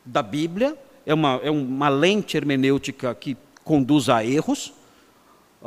[0.04, 4.74] Da Bíblia, é uma, é uma lente hermenêutica que conduz a erros,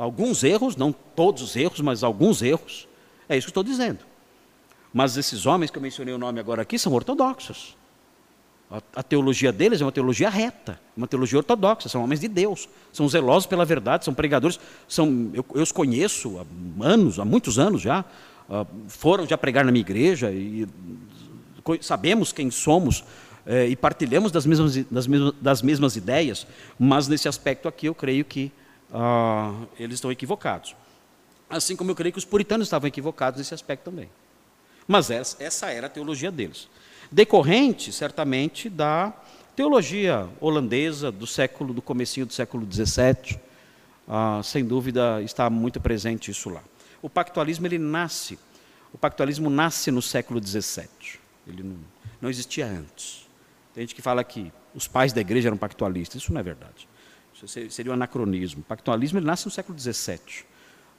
[0.00, 2.88] alguns erros, não todos os erros, mas alguns erros.
[3.28, 3.98] É isso que estou dizendo.
[4.92, 7.76] Mas esses homens que eu mencionei o nome agora aqui são ortodoxos.
[8.94, 13.08] A, teologia deles é uma teologia reta, uma teologia ortodoxa, são homens de Deus, são
[13.08, 17.82] zelosos pela verdade, são pregadores, são, eu, eu os conheço há anos, há muitos anos
[17.82, 18.04] já,
[18.48, 20.68] uh, foram já pregar na minha igreja e
[21.80, 23.02] sabemos quem somos
[23.44, 26.46] é, e partilhamos das mesmas, das, mesmas, das mesmas ideias,
[26.78, 28.52] mas nesse aspecto aqui eu creio que
[28.92, 30.76] uh, eles estão equivocados.
[31.48, 34.08] Assim como eu creio que os puritanos estavam equivocados nesse aspecto também.
[34.86, 36.68] Mas essa, essa era a teologia deles
[37.10, 39.12] decorrente, certamente, da
[39.56, 43.38] teologia holandesa do século, do comecinho do século XVII.
[44.08, 46.62] Ah, sem dúvida está muito presente isso lá.
[47.02, 48.38] O pactualismo ele nasce,
[48.92, 50.88] o pactualismo nasce no século XVII.
[51.46, 51.76] Ele não,
[52.20, 53.28] não existia antes.
[53.74, 56.22] Tem gente que fala que os pais da igreja eram pactualistas.
[56.22, 56.88] Isso não é verdade.
[57.46, 58.60] Seria um anacronismo.
[58.60, 60.18] O pactualismo ele nasce no século XVII.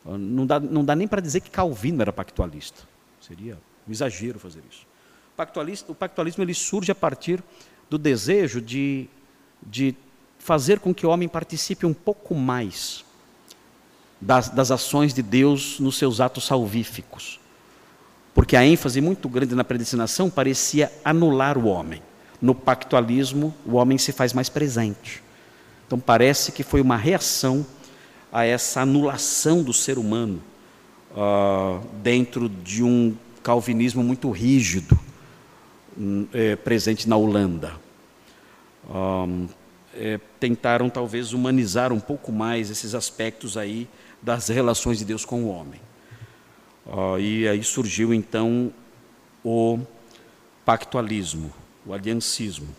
[0.05, 2.83] Ah, não dá, não dá nem para dizer que Calvino era pactualista.
[3.19, 4.91] Seria um exagero fazer isso
[5.41, 7.43] pactualista, o pactualismo ele surge a partir
[7.89, 9.07] do desejo de,
[9.61, 9.95] de
[10.37, 13.03] fazer com que o homem participe um pouco mais
[14.19, 17.39] das, das ações de Deus nos seus atos salvíficos.
[18.35, 22.03] Porque a ênfase muito grande na predestinação parecia anular o homem.
[22.39, 25.23] No pactualismo, o homem se faz mais presente.
[25.91, 27.65] Então parece que foi uma reação
[28.31, 30.41] a essa anulação do ser humano
[31.11, 34.97] uh, dentro de um calvinismo muito rígido,
[36.31, 37.73] é, presente na Holanda.
[38.89, 39.49] Um,
[39.93, 43.85] é, tentaram talvez humanizar um pouco mais esses aspectos aí
[44.21, 45.81] das relações de Deus com o homem.
[46.85, 48.71] Uh, e aí surgiu então
[49.43, 49.77] o
[50.63, 51.51] pactualismo,
[51.85, 52.69] o aliancismo.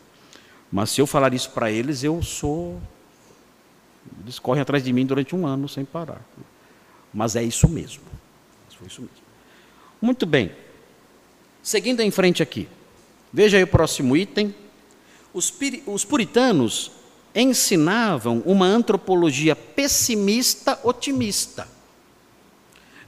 [0.72, 2.81] Mas se eu falar isso para eles, eu sou.
[4.23, 6.23] Eles correm atrás de mim durante um ano sem parar.
[7.12, 8.05] Mas é isso mesmo.
[8.71, 9.17] Foi isso mesmo.
[10.01, 10.53] Muito bem.
[11.62, 12.69] Seguindo em frente aqui.
[13.33, 14.55] Veja aí o próximo item.
[15.33, 15.53] Os,
[15.87, 16.91] os puritanos
[17.35, 21.69] ensinavam uma antropologia pessimista otimista.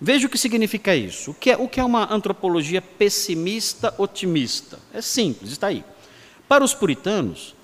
[0.00, 1.30] Veja o que significa isso.
[1.30, 4.78] O que, é, o que é uma antropologia pessimista otimista?
[4.92, 5.84] É simples, está aí.
[6.48, 7.54] Para os puritanos,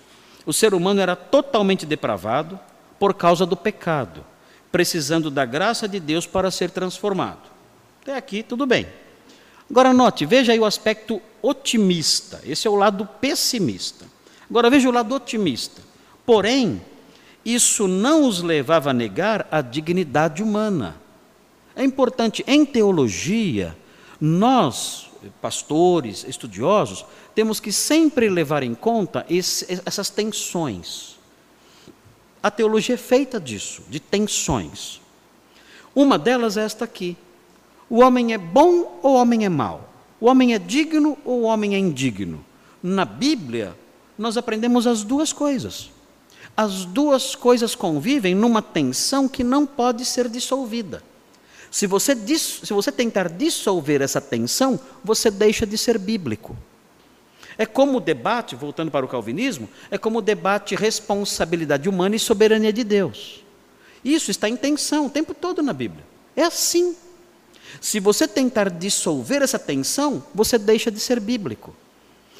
[0.46, 2.58] o ser humano era totalmente depravado
[3.00, 4.24] por causa do pecado,
[4.70, 7.48] precisando da graça de Deus para ser transformado.
[8.02, 8.86] Até aqui, tudo bem.
[9.70, 12.40] Agora, note, veja aí o aspecto otimista.
[12.44, 14.04] Esse é o lado pessimista.
[14.48, 15.80] Agora, veja o lado otimista.
[16.26, 16.82] Porém,
[17.42, 20.96] isso não os levava a negar a dignidade humana.
[21.74, 23.74] É importante, em teologia,
[24.20, 25.08] nós,
[25.40, 31.19] pastores, estudiosos, temos que sempre levar em conta esse, essas tensões.
[32.42, 35.00] A teologia é feita disso, de tensões.
[35.94, 37.16] Uma delas é esta aqui.
[37.88, 39.88] O homem é bom ou o homem é mau?
[40.20, 42.44] O homem é digno ou o homem é indigno?
[42.82, 43.76] Na Bíblia,
[44.16, 45.90] nós aprendemos as duas coisas.
[46.56, 51.02] As duas coisas convivem numa tensão que não pode ser dissolvida.
[51.70, 56.56] Se você, se você tentar dissolver essa tensão, você deixa de ser bíblico.
[57.60, 62.18] É como o debate, voltando para o calvinismo, é como o debate responsabilidade humana e
[62.18, 63.44] soberania de Deus.
[64.02, 66.02] Isso está em tensão o tempo todo na Bíblia.
[66.34, 66.96] É assim.
[67.78, 71.76] Se você tentar dissolver essa tensão, você deixa de ser bíblico.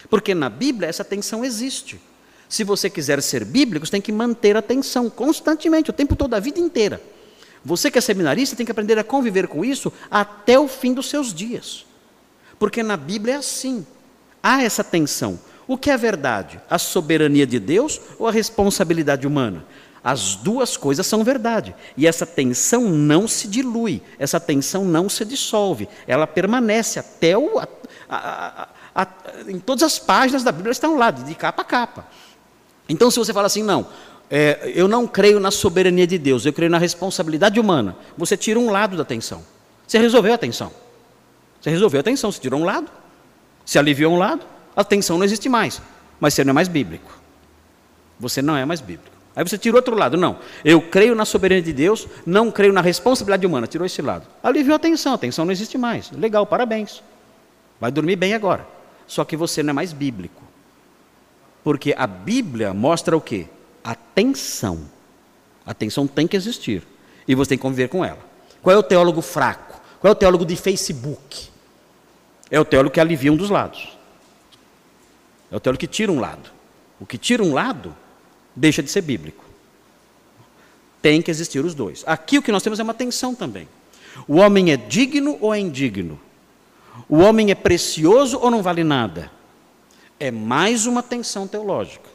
[0.09, 2.01] Porque na Bíblia essa tensão existe.
[2.49, 6.33] Se você quiser ser bíblico, você tem que manter a tensão constantemente, o tempo todo,
[6.33, 6.99] a vida inteira.
[7.63, 11.11] Você que é seminarista tem que aprender a conviver com isso até o fim dos
[11.11, 11.85] seus dias.
[12.59, 13.85] Porque na Bíblia é assim.
[14.43, 15.39] Há essa tensão.
[15.67, 16.61] O que é verdade?
[16.69, 19.65] A soberania de Deus ou a responsabilidade humana?
[20.03, 21.75] As duas coisas são verdade.
[21.97, 25.89] E essa tensão não se dilui, essa tensão não se dissolve.
[26.07, 27.59] Ela permanece até o.
[27.59, 27.69] A,
[28.09, 29.07] a, a,
[29.47, 32.07] em todas as páginas da Bíblia estão lá, de capa a capa.
[32.89, 33.87] Então, se você fala assim, não,
[34.31, 38.59] é, eu não creio na soberania de Deus, eu creio na responsabilidade humana, você tira
[38.59, 39.45] um lado da tensão.
[39.87, 40.73] Você resolveu a tensão.
[41.61, 42.91] Você resolveu a tensão, você tirou um lado,
[43.71, 44.45] se aliviou um lado,
[44.75, 45.81] a tensão não existe mais.
[46.19, 47.17] mas você não é mais bíblico.
[48.19, 49.17] Você não é mais bíblico.
[49.37, 50.41] Aí você tira outro lado, não.
[50.65, 53.69] Eu creio na soberania de Deus, não creio na responsabilidade humana.
[53.69, 54.27] Tirou esse lado.
[54.43, 56.11] Aliviou a tensão, a tensão não existe mais.
[56.11, 57.01] Legal, parabéns.
[57.81, 58.67] Vai dormir bem agora.
[59.07, 60.43] Só que você não é mais bíblico.
[61.63, 63.47] Porque a Bíblia mostra o quê?
[63.85, 64.81] A tensão.
[65.65, 66.83] A tensão tem que existir.
[67.29, 68.19] E você tem que conviver com ela.
[68.63, 69.81] Qual é o teólogo fraco?
[70.01, 71.51] Qual é o teólogo de Facebook?
[72.51, 73.97] É o teólogo que alivia um dos lados.
[75.51, 76.51] É o teólogo que tira um lado.
[76.99, 77.95] O que tira um lado
[78.55, 79.45] deixa de ser bíblico.
[81.01, 82.03] Tem que existir os dois.
[82.07, 83.69] Aqui o que nós temos é uma tensão também.
[84.27, 86.21] O homem é digno ou é indigno?
[87.09, 89.31] O homem é precioso ou não vale nada?
[90.19, 92.09] É mais uma tensão teológica.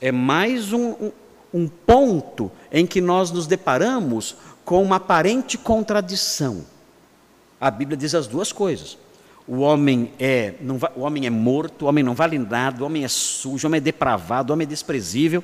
[0.00, 1.12] É mais um, um,
[1.52, 6.64] um ponto em que nós nos deparamos com uma aparente contradição.
[7.60, 8.96] A Bíblia diz as duas coisas.
[9.46, 13.04] O homem é, não, o homem é morto, o homem não vale nada, o homem
[13.04, 15.42] é sujo, o homem é depravado, o homem é desprezível,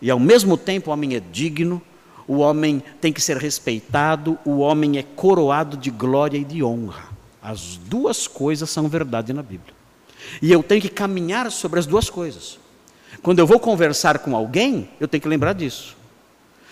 [0.00, 1.80] e ao mesmo tempo o homem é digno,
[2.26, 7.04] o homem tem que ser respeitado, o homem é coroado de glória e de honra.
[7.42, 9.74] As duas coisas são verdade na Bíblia.
[10.40, 12.58] E eu tenho que caminhar sobre as duas coisas.
[13.22, 15.96] Quando eu vou conversar com alguém, eu tenho que lembrar disso.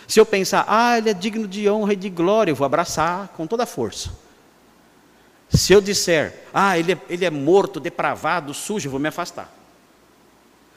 [0.09, 3.29] Se eu pensar, ah, ele é digno de honra e de glória, eu vou abraçar
[3.29, 4.11] com toda a força.
[5.55, 9.53] Se eu disser, ah, ele é, ele é morto, depravado, sujo, eu vou me afastar.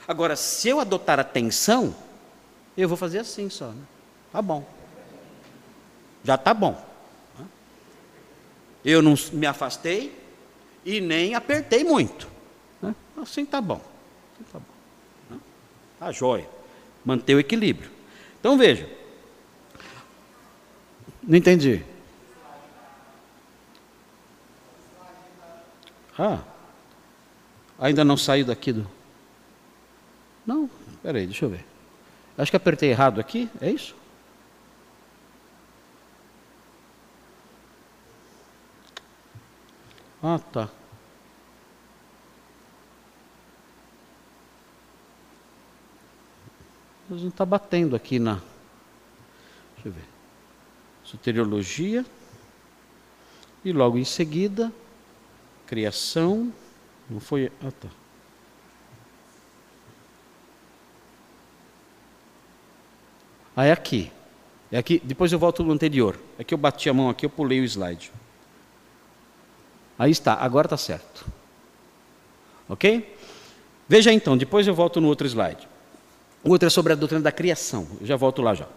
[0.07, 1.95] Agora, se eu adotar atenção,
[2.77, 3.67] eu vou fazer assim só.
[3.69, 3.81] Né?
[4.31, 4.67] Tá bom.
[6.23, 6.83] Já tá bom.
[8.83, 10.15] Eu não me afastei
[10.83, 12.27] e nem apertei muito.
[12.81, 12.93] Né?
[13.17, 13.81] Assim tá bom.
[14.35, 15.37] Assim tá bom.
[15.99, 16.47] Tá jóia.
[17.03, 17.89] Manter o equilíbrio.
[18.39, 18.87] Então veja.
[21.23, 21.83] Não entendi.
[26.17, 26.41] Ah,
[27.79, 28.87] ainda não saiu daqui do.
[30.45, 30.69] Não,
[31.01, 31.65] peraí, deixa eu ver.
[32.37, 33.95] Acho que apertei errado aqui, é isso?
[40.21, 40.69] Ah, tá.
[47.09, 48.41] Mas não está batendo aqui na.
[49.75, 50.05] Deixa eu ver.
[51.03, 52.05] Soteriologia.
[53.63, 54.71] E logo em seguida,
[55.65, 56.53] criação,
[57.09, 57.51] não foi.
[57.61, 57.89] Ah, tá.
[63.55, 64.11] Ah, é aqui.
[64.71, 65.01] É aqui.
[65.03, 66.19] Depois eu volto no anterior.
[66.37, 68.11] É que eu bati a mão aqui, eu pulei o slide.
[69.97, 71.25] Aí está, agora está certo.
[72.67, 73.15] Ok?
[73.87, 75.67] Veja então, depois eu volto no outro slide.
[76.43, 77.87] O outro é sobre a doutrina da criação.
[78.01, 78.67] Eu já volto lá já.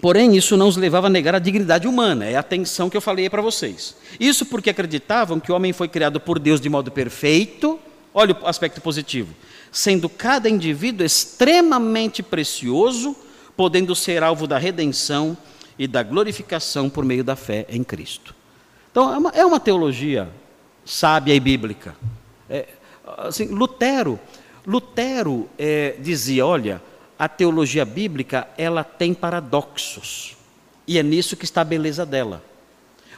[0.00, 3.00] Porém, isso não os levava a negar a dignidade humana, é a tensão que eu
[3.00, 3.94] falei para vocês.
[4.18, 7.78] Isso porque acreditavam que o homem foi criado por Deus de modo perfeito,
[8.14, 9.34] olha o aspecto positivo,
[9.70, 13.14] sendo cada indivíduo extremamente precioso,
[13.56, 15.36] podendo ser alvo da redenção
[15.78, 18.34] e da glorificação por meio da fé em Cristo.
[18.90, 20.28] Então, é uma, é uma teologia
[20.84, 21.94] sábia e bíblica.
[22.48, 22.66] É,
[23.18, 24.18] assim, Lutero,
[24.66, 26.82] Lutero é, dizia: olha,
[27.20, 30.38] a teologia bíblica ela tem paradoxos.
[30.88, 32.42] E é nisso que está a beleza dela.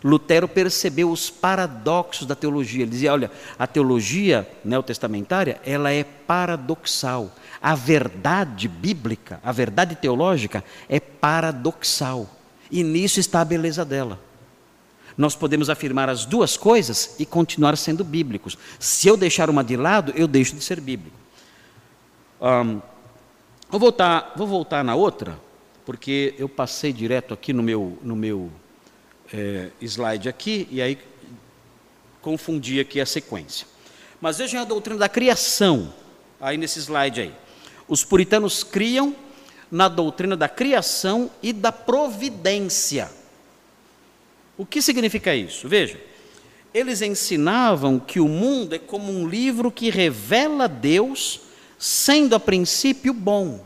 [0.03, 2.83] Lutero percebeu os paradoxos da teologia.
[2.83, 7.31] Ele dizia: olha, a teologia neotestamentária ela é paradoxal.
[7.63, 12.29] A verdade bíblica, a verdade teológica é paradoxal.
[12.73, 14.19] E nisso está a beleza dela.
[15.17, 18.59] Nós podemos afirmar as duas coisas e continuar sendo bíblicos.
[18.81, 21.17] Se eu deixar uma de lado, eu deixo de ser bíblico.
[22.41, 22.81] Um,
[23.73, 25.41] Vou voltar, vou voltar na outra,
[25.87, 28.53] porque eu passei direto aqui no meu, no meu
[29.33, 30.99] é, slide aqui, e aí
[32.21, 33.67] confundi aqui a sequência.
[34.21, 35.91] Mas vejam a doutrina da criação,
[36.39, 37.35] aí nesse slide aí.
[37.89, 39.17] Os puritanos criam
[39.71, 43.11] na doutrina da criação e da providência.
[44.59, 45.67] O que significa isso?
[45.67, 45.99] Veja,
[46.75, 51.41] eles ensinavam que o mundo é como um livro que revela Deus
[51.83, 53.59] sendo a princípio bom.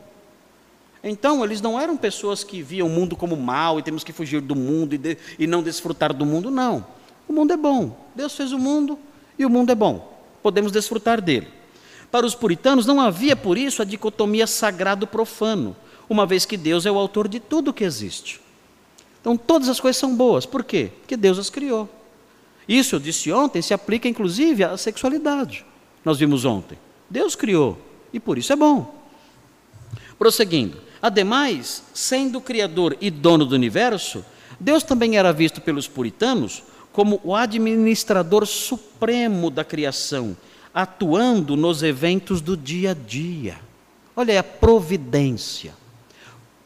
[1.05, 4.41] Então, eles não eram pessoas que viam o mundo como mal e temos que fugir
[4.41, 6.87] do mundo e, de, e não desfrutar do mundo, não.
[7.29, 7.95] O mundo é bom.
[8.15, 8.99] Deus fez o mundo
[9.39, 10.19] e o mundo é bom.
[10.43, 11.47] Podemos desfrutar dele.
[12.11, 15.77] Para os puritanos não havia por isso a dicotomia sagrado-profano,
[16.09, 18.41] uma vez que Deus é o autor de tudo que existe.
[19.21, 20.47] Então todas as coisas são boas.
[20.47, 20.91] Por quê?
[21.01, 21.87] Porque Deus as criou.
[22.67, 25.67] Isso, eu disse ontem, se aplica inclusive à sexualidade.
[26.03, 26.79] Nós vimos ontem.
[27.11, 27.79] Deus criou
[28.13, 28.95] e por isso é bom.
[30.19, 30.79] Prosseguindo.
[31.01, 34.25] Ademais, sendo Criador e dono do universo,
[34.59, 40.35] Deus também era visto pelos puritanos como o administrador supremo da criação,
[40.73, 43.59] atuando nos eventos do dia a dia.
[44.17, 45.75] Olha aí a providência.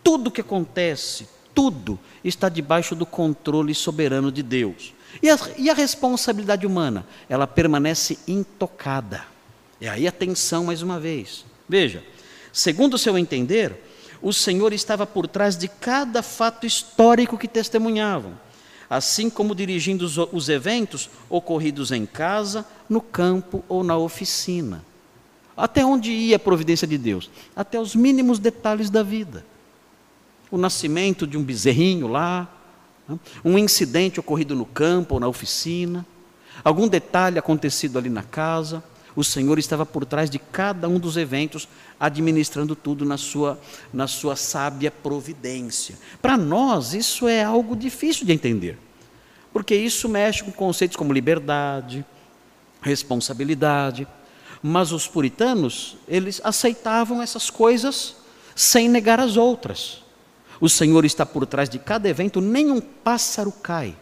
[0.04, 4.94] Tudo que acontece, tudo está debaixo do controle soberano de Deus.
[5.20, 7.04] E a, e a responsabilidade humana?
[7.28, 9.24] Ela permanece intocada.
[9.80, 11.44] E aí atenção mais uma vez.
[11.68, 12.04] Veja,
[12.52, 13.74] segundo o seu entender,
[14.20, 18.38] o Senhor estava por trás de cada fato histórico que testemunhavam,
[18.88, 24.84] assim como dirigindo os, os eventos ocorridos em casa, no campo ou na oficina.
[25.56, 27.30] Até onde ia a providência de Deus?
[27.54, 29.44] Até os mínimos detalhes da vida.
[30.50, 32.48] O nascimento de um bezerrinho lá,
[33.08, 33.18] né?
[33.44, 36.04] um incidente ocorrido no campo ou na oficina,
[36.64, 38.82] algum detalhe acontecido ali na casa,
[39.14, 43.58] o Senhor estava por trás de cada um dos eventos, administrando tudo na sua,
[43.92, 45.98] na sua sábia providência.
[46.22, 48.78] Para nós, isso é algo difícil de entender,
[49.52, 52.04] porque isso mexe com conceitos como liberdade,
[52.80, 54.06] responsabilidade.
[54.62, 58.16] Mas os puritanos, eles aceitavam essas coisas
[58.54, 60.02] sem negar as outras.
[60.60, 63.96] O Senhor está por trás de cada evento, nenhum pássaro cai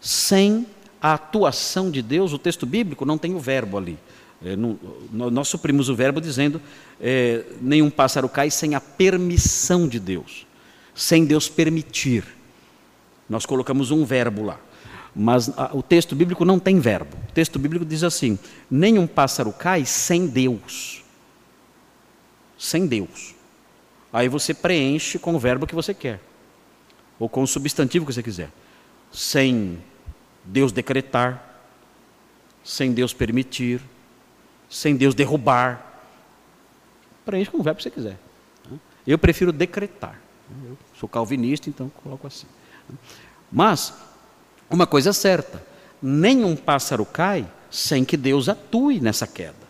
[0.00, 0.66] sem
[1.00, 2.32] a atuação de Deus.
[2.32, 3.98] O texto bíblico não tem o verbo ali,
[4.44, 4.78] é, no,
[5.12, 6.60] nós suprimos o verbo dizendo:
[7.00, 10.46] é, nenhum pássaro cai sem a permissão de Deus,
[10.94, 12.24] sem Deus permitir.
[13.28, 14.58] Nós colocamos um verbo lá.
[15.14, 17.16] Mas a, o texto bíblico não tem verbo.
[17.28, 18.38] O texto bíblico diz assim:
[18.70, 21.02] nenhum pássaro cai sem Deus.
[22.56, 23.34] Sem Deus.
[24.12, 26.20] Aí você preenche com o verbo que você quer,
[27.18, 28.50] ou com o substantivo que você quiser.
[29.10, 29.78] Sem
[30.48, 31.44] Deus decretar,
[32.64, 33.82] sem Deus permitir,
[34.68, 36.02] sem Deus derrubar.
[37.24, 38.18] Preenche com o verbo que você quiser.
[39.06, 40.18] Eu prefiro decretar.
[40.64, 42.46] Eu sou calvinista, então coloco assim.
[43.52, 43.92] Mas,
[44.70, 45.62] uma coisa é certa:
[46.00, 49.68] nenhum pássaro cai sem que Deus atue nessa queda.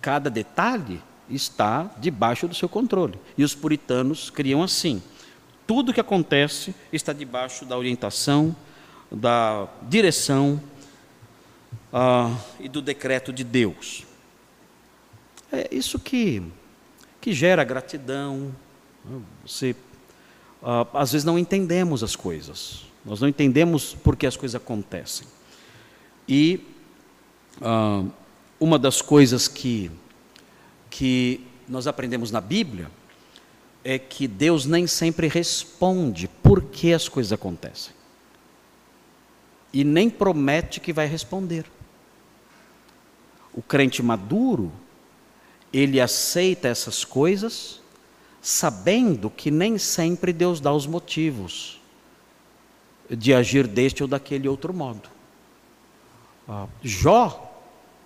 [0.00, 1.00] Cada detalhe
[1.30, 3.18] está debaixo do seu controle.
[3.38, 5.00] E os puritanos criam assim:
[5.64, 8.54] tudo que acontece está debaixo da orientação,
[9.12, 10.60] da direção
[11.92, 14.06] uh, e do decreto de Deus.
[15.52, 16.42] É isso que,
[17.20, 18.54] que gera gratidão.
[19.46, 19.76] Você,
[20.62, 22.86] ah, às vezes não entendemos as coisas.
[23.04, 25.26] Nós não entendemos por que as coisas acontecem.
[26.26, 26.60] E
[27.60, 28.04] ah,
[28.58, 29.90] uma das coisas que,
[30.88, 32.90] que nós aprendemos na Bíblia
[33.84, 37.92] é que Deus nem sempre responde por que as coisas acontecem.
[39.72, 41.64] E nem promete que vai responder.
[43.54, 44.72] O crente maduro,
[45.72, 47.80] ele aceita essas coisas,
[48.40, 51.80] sabendo que nem sempre Deus dá os motivos
[53.08, 55.08] de agir deste ou daquele outro modo.
[56.48, 57.50] Ah, Jó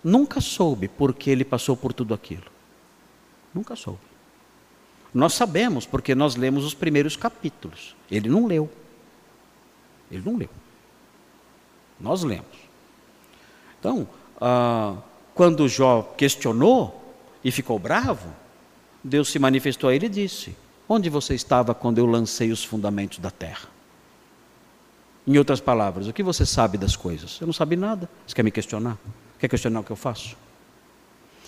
[0.02, 2.44] nunca soube por que ele passou por tudo aquilo.
[3.54, 3.98] Nunca soube.
[5.14, 7.96] Nós sabemos porque nós lemos os primeiros capítulos.
[8.10, 8.70] Ele não leu.
[10.10, 10.50] Ele não leu.
[12.00, 12.46] Nós lemos.
[13.78, 14.08] Então,
[14.40, 14.96] ah,
[15.34, 17.06] quando Jó questionou,
[17.46, 18.28] e ficou bravo,
[19.04, 20.56] Deus se manifestou a ele e disse:
[20.88, 23.68] Onde você estava quando eu lancei os fundamentos da terra?
[25.24, 27.40] Em outras palavras, o que você sabe das coisas?
[27.40, 28.10] Eu não sabe nada.
[28.26, 28.98] Você quer me questionar?
[29.38, 30.36] Quer questionar o que eu faço?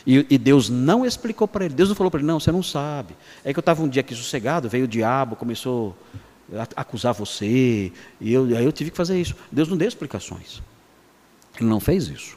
[0.07, 1.75] E, e Deus não explicou para ele.
[1.75, 3.17] Deus não falou para ele: Não, você não sabe.
[3.45, 5.97] É que eu estava um dia aqui sossegado, veio o diabo, começou
[6.75, 9.35] acusar você, e eu, aí eu tive que fazer isso.
[9.51, 10.63] Deus não deu explicações.
[11.59, 12.37] Ele não fez isso.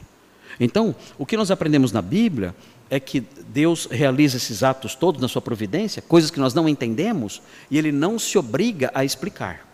[0.60, 2.54] Então, o que nós aprendemos na Bíblia
[2.90, 7.40] é que Deus realiza esses atos todos na sua providência, coisas que nós não entendemos,
[7.70, 9.66] e Ele não se obriga a explicar.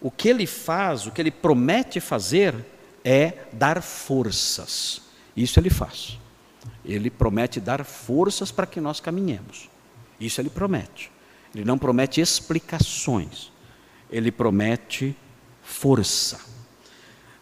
[0.00, 2.54] O que Ele faz, o que Ele promete fazer,
[3.02, 5.00] é dar forças.
[5.34, 6.18] Isso Ele faz.
[6.84, 9.70] Ele promete dar forças para que nós caminhemos.
[10.20, 11.10] Isso Ele promete.
[11.54, 13.52] Ele não promete explicações.
[14.10, 15.16] Ele promete
[15.62, 16.40] força.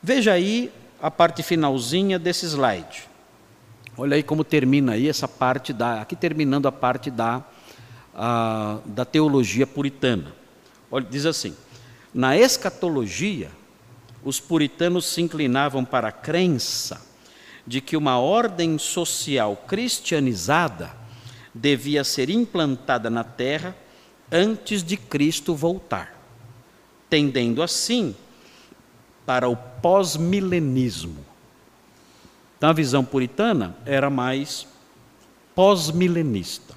[0.02, 3.08] Veja aí a parte finalzinha desse slide.
[3.96, 7.44] Olha aí como termina aí essa parte da, aqui terminando a parte da,
[8.14, 10.34] a, da teologia puritana.
[10.90, 11.54] Olha, diz assim:
[12.14, 13.50] na escatologia,
[14.24, 17.00] os puritanos se inclinavam para a crença
[17.66, 20.94] de que uma ordem social cristianizada
[21.54, 23.76] devia ser implantada na terra
[24.32, 26.18] antes de Cristo voltar,
[27.08, 28.16] tendendo assim
[29.26, 31.32] para o pós-milenismo
[32.62, 34.68] então a visão puritana era mais
[35.52, 36.76] pós-milenista.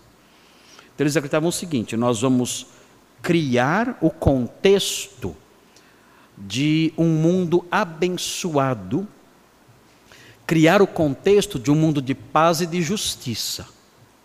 [0.96, 2.66] Então eles acreditavam o seguinte: nós vamos
[3.22, 5.36] criar o contexto
[6.36, 9.08] de um mundo abençoado
[10.48, 13.68] criar o contexto de um mundo de paz e de justiça.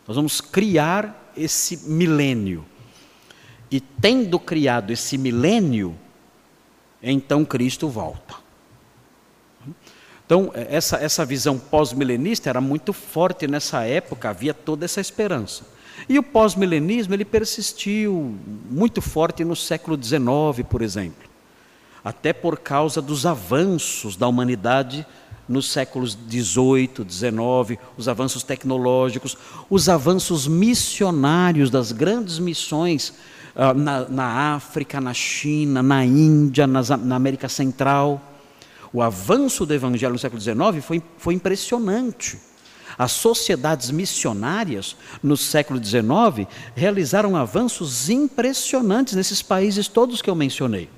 [0.09, 2.65] Nós vamos criar esse milênio.
[3.71, 5.95] E tendo criado esse milênio,
[7.03, 8.35] então Cristo volta.
[10.27, 15.65] Então, essa, essa visão pós-milenista era muito forte nessa época, havia toda essa esperança.
[16.09, 18.37] E o pós-milenismo ele persistiu
[18.71, 21.29] muito forte no século XIX, por exemplo,
[22.05, 25.07] até por causa dos avanços da humanidade
[25.49, 29.37] nos séculos XVIII, XIX, os avanços tecnológicos,
[29.69, 33.15] os avanços missionários das grandes missões
[33.55, 38.21] uh, na, na, África, na China, na Índia, nas, na América Central.
[38.93, 42.39] O avanço do Evangelho no século XIX foi, foi impressionante.
[42.99, 50.91] As sociedades missionárias no século XIX realizaram avanços impressionantes nesses países todos que eu mencionei.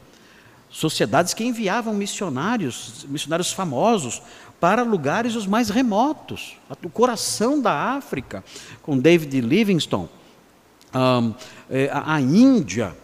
[0.70, 4.22] Sociedades que enviavam missionários, missionários famosos,
[4.59, 8.42] para lugares os mais remotos, o coração da África,
[8.80, 10.09] com David Livingstone,
[10.95, 11.34] um,
[11.70, 12.95] é, a, a, Índia,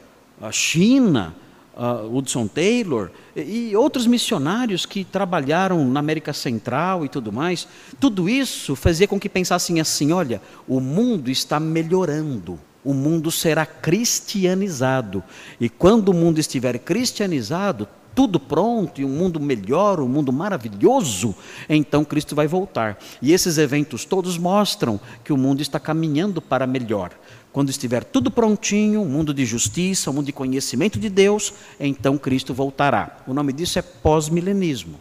[0.41, 1.35] a China,
[1.77, 7.67] uh, Hudson Taylor e, e outros missionários que trabalharam na América Central e tudo mais.
[7.99, 13.67] Tudo isso fazia com que pensassem assim: olha, o mundo está melhorando o mundo será
[13.67, 15.23] cristianizado.
[15.61, 21.35] E quando o mundo estiver cristianizado, tudo pronto e um mundo melhor, um mundo maravilhoso,
[21.69, 22.99] então Cristo vai voltar.
[23.21, 27.13] E esses eventos todos mostram que o mundo está caminhando para melhor.
[27.53, 32.19] Quando estiver tudo prontinho, um mundo de justiça, um mundo de conhecimento de Deus, então
[32.19, 33.19] Cristo voltará.
[33.27, 35.01] O nome disso é pós-milenismo.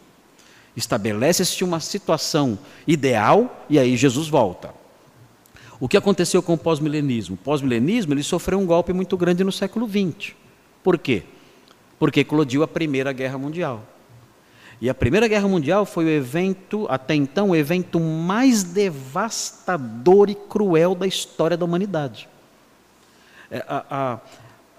[0.75, 4.73] Estabelece-se uma situação ideal e aí Jesus volta.
[5.79, 7.35] O que aconteceu com o pós-milenismo?
[7.35, 10.33] O pós-milenismo ele sofreu um golpe muito grande no século XX.
[10.83, 11.23] Por quê?
[11.99, 13.83] Porque eclodiu a Primeira Guerra Mundial.
[14.79, 20.35] E a Primeira Guerra Mundial foi o evento, até então, o evento mais devastador e
[20.35, 22.29] cruel da história da humanidade.
[23.49, 24.19] É, a,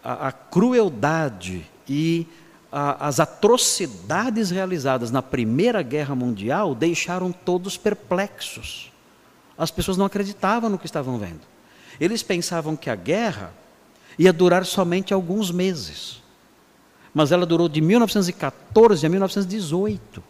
[0.04, 2.26] a, a crueldade e
[2.70, 8.92] as atrocidades realizadas na Primeira Guerra Mundial deixaram todos perplexos.
[9.56, 11.40] As pessoas não acreditavam no que estavam vendo.
[11.98, 13.52] Eles pensavam que a guerra
[14.18, 16.22] ia durar somente alguns meses.
[17.14, 20.22] Mas ela durou de 1914 a 1918.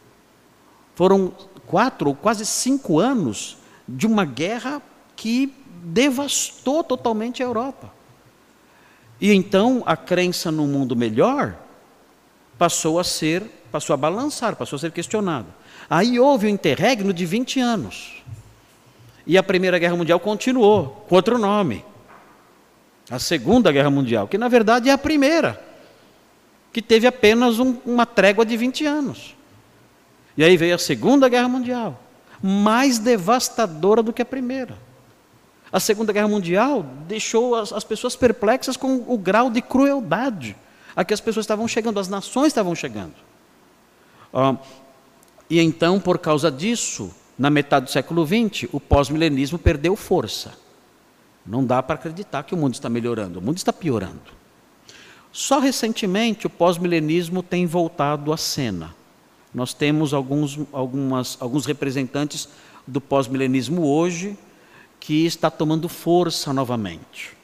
[0.94, 1.32] Foram
[1.66, 4.80] quatro ou quase cinco anos de uma guerra
[5.16, 7.97] que devastou totalmente a Europa.
[9.20, 11.56] E então a crença no mundo melhor
[12.56, 15.46] passou a ser, passou a balançar, passou a ser questionada.
[15.88, 18.22] Aí houve o um interregno de 20 anos.
[19.26, 21.84] E a Primeira Guerra Mundial continuou, com outro nome.
[23.10, 25.62] A Segunda Guerra Mundial, que na verdade é a primeira,
[26.72, 29.34] que teve apenas um, uma trégua de 20 anos.
[30.36, 32.00] E aí veio a Segunda Guerra Mundial,
[32.42, 34.76] mais devastadora do que a primeira.
[35.70, 40.56] A Segunda Guerra Mundial deixou as, as pessoas perplexas com o grau de crueldade
[40.96, 43.14] a que as pessoas estavam chegando, as nações estavam chegando.
[44.32, 44.56] Ah,
[45.48, 50.54] e então, por causa disso, na metade do século XX, o pós-milenismo perdeu força.
[51.46, 54.38] Não dá para acreditar que o mundo está melhorando, o mundo está piorando.
[55.30, 58.94] Só recentemente o pós-milenismo tem voltado à cena.
[59.54, 62.48] Nós temos alguns, algumas, alguns representantes
[62.86, 64.36] do pós-milenismo hoje
[65.00, 67.36] que está tomando força novamente.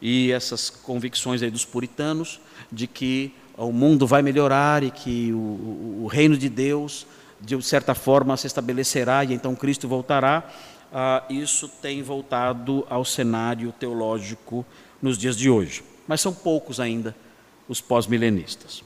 [0.00, 2.40] E essas convicções aí dos puritanos
[2.70, 7.06] de que o mundo vai melhorar e que o, o, o reino de Deus
[7.40, 10.48] de certa forma se estabelecerá e então Cristo voltará,
[10.92, 14.64] ah, isso tem voltado ao cenário teológico
[15.00, 15.82] nos dias de hoje.
[16.06, 17.14] Mas são poucos ainda
[17.68, 18.84] os pós-milenistas.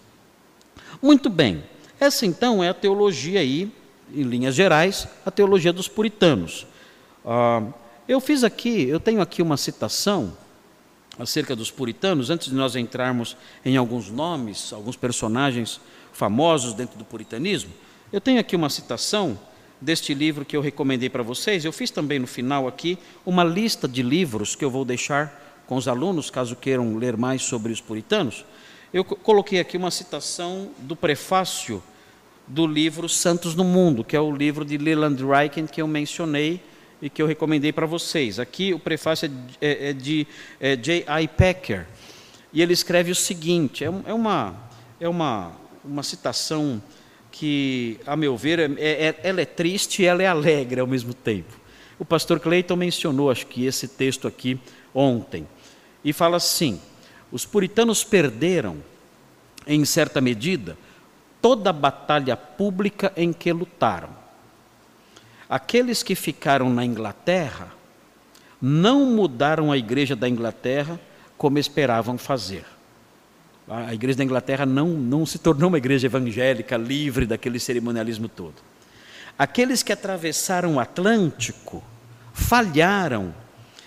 [1.03, 1.63] Muito bem,
[2.01, 3.71] essa então é a teologia aí,
[4.13, 6.67] em linhas gerais, a teologia dos puritanos.
[7.27, 7.62] Ah,
[8.07, 10.33] eu fiz aqui, eu tenho aqui uma citação
[11.18, 15.81] acerca dos puritanos, antes de nós entrarmos em alguns nomes, alguns personagens
[16.12, 17.72] famosos dentro do puritanismo.
[18.12, 19.37] Eu tenho aqui uma citação
[19.81, 21.64] deste livro que eu recomendei para vocês.
[21.64, 25.74] Eu fiz também no final aqui uma lista de livros que eu vou deixar com
[25.74, 28.45] os alunos, caso queiram ler mais sobre os puritanos.
[28.93, 31.83] Eu coloquei aqui uma citação do prefácio
[32.47, 36.62] do livro Santos no Mundo, que é o livro de Leland Ryken que eu mencionei
[37.01, 38.38] e que eu recomendei para vocês.
[38.38, 39.30] Aqui o prefácio
[39.61, 40.26] é, é de
[40.61, 41.28] é, J.I.
[41.28, 41.86] Packer
[42.53, 44.57] e ele escreve o seguinte: é, é uma,
[44.99, 45.53] é uma,
[45.84, 46.82] uma citação
[47.30, 51.12] que, a meu ver, é, é, ela é triste e ela é alegre ao mesmo
[51.12, 51.61] tempo.
[51.99, 54.59] O pastor Cleiton mencionou, acho que esse texto aqui
[54.94, 55.47] ontem,
[56.03, 56.80] e fala assim:
[57.30, 58.78] os puritanos perderam,
[59.66, 60.78] em certa medida,
[61.42, 64.26] toda a batalha pública em que lutaram.
[65.49, 67.68] Aqueles que ficaram na Inglaterra
[68.61, 70.99] não mudaram a igreja da Inglaterra
[71.36, 72.64] como esperavam fazer.
[73.68, 78.55] A igreja da Inglaterra não, não se tornou uma igreja evangélica livre daquele cerimonialismo todo.
[79.38, 81.82] Aqueles que atravessaram o Atlântico
[82.32, 83.34] falharam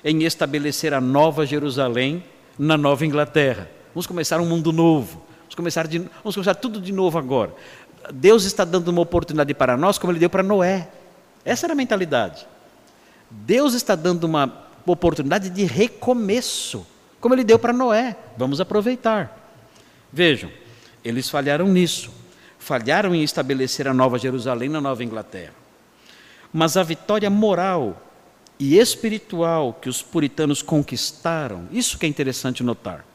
[0.04, 2.24] em estabelecer a nova Jerusalém
[2.58, 3.70] na Nova Inglaterra.
[3.94, 5.24] Vamos começar um mundo novo.
[5.42, 7.54] Vamos começar, de, vamos começar tudo de novo agora.
[8.14, 10.90] Deus está dando uma oportunidade para nós, como Ele deu para Noé.
[11.44, 12.48] Essa era a mentalidade.
[13.30, 16.86] Deus está dando uma oportunidade de recomeço,
[17.20, 18.16] como Ele deu para Noé.
[18.38, 19.38] Vamos aproveitar.
[20.12, 20.52] Vejam,
[21.04, 22.12] eles falharam nisso.
[22.58, 25.54] Falharam em estabelecer a Nova Jerusalém na Nova Inglaterra.
[26.52, 28.02] Mas a vitória moral
[28.60, 33.06] e espiritual que os puritanos conquistaram, isso que é interessante notar.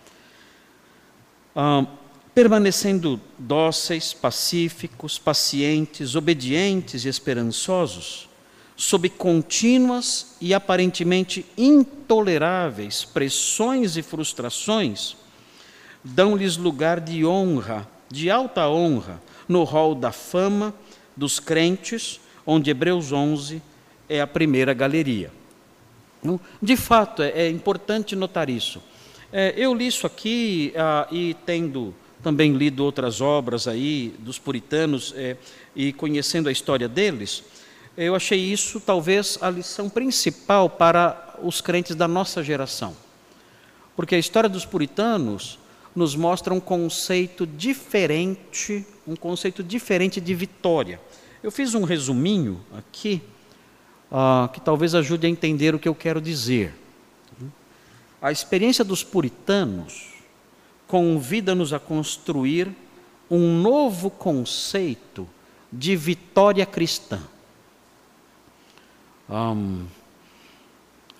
[1.55, 1.85] Ah,
[2.35, 8.29] permanecendo dóceis, pacíficos, pacientes, obedientes e esperançosos,
[8.77, 15.17] sob contínuas e aparentemente intoleráveis pressões e frustrações,
[16.03, 20.75] dão-lhes lugar de honra, de alta honra, no rol da fama
[21.17, 23.63] dos crentes, onde Hebreus 11
[24.09, 25.31] é a primeira galeria.
[26.61, 28.83] De fato, é, é importante notar isso.
[29.33, 31.95] É, eu li isso aqui ah, e tendo
[32.25, 35.37] também lido outras obras aí dos puritanos é,
[35.77, 37.45] e conhecendo a história deles,
[37.97, 42.97] eu achei isso talvez a lição principal para os crentes da nossa geração.
[43.95, 45.59] Porque a história dos puritanos
[45.95, 50.99] nos mostra um conceito diferente, um conceito diferente de vitória.
[51.43, 53.23] Eu fiz um resuminho aqui,
[54.11, 56.75] uh, que talvez ajude a entender o que eu quero dizer.
[58.21, 60.14] A experiência dos puritanos
[60.95, 62.73] convida-nos a construir
[63.29, 65.29] um novo conceito
[65.73, 67.21] de vitória cristã.
[69.29, 69.87] Um,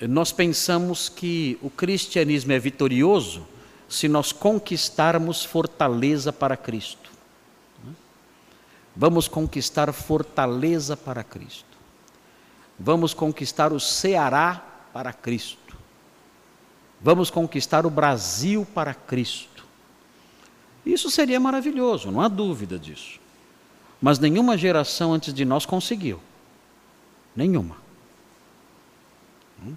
[0.03, 3.49] nós pensamos que o cristianismo é vitorioso
[3.89, 7.11] se nós conquistarmos fortaleza para Cristo.
[8.95, 11.77] Vamos conquistar fortaleza para Cristo.
[12.79, 15.77] Vamos conquistar o Ceará para Cristo.
[17.01, 19.54] Vamos conquistar o Brasil para Cristo.
[20.85, 23.21] Isso seria maravilhoso, não há dúvida disso.
[24.01, 26.21] Mas nenhuma geração antes de nós conseguiu.
[27.35, 27.77] Nenhuma.
[29.63, 29.75] Hum?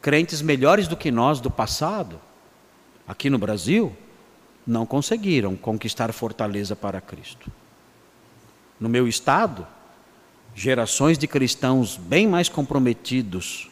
[0.00, 2.20] Crentes melhores do que nós do passado
[3.06, 3.94] aqui no Brasil,
[4.66, 7.50] não conseguiram conquistar fortaleza para Cristo.
[8.78, 9.66] No meu estado,
[10.54, 13.70] gerações de cristãos bem mais comprometidos,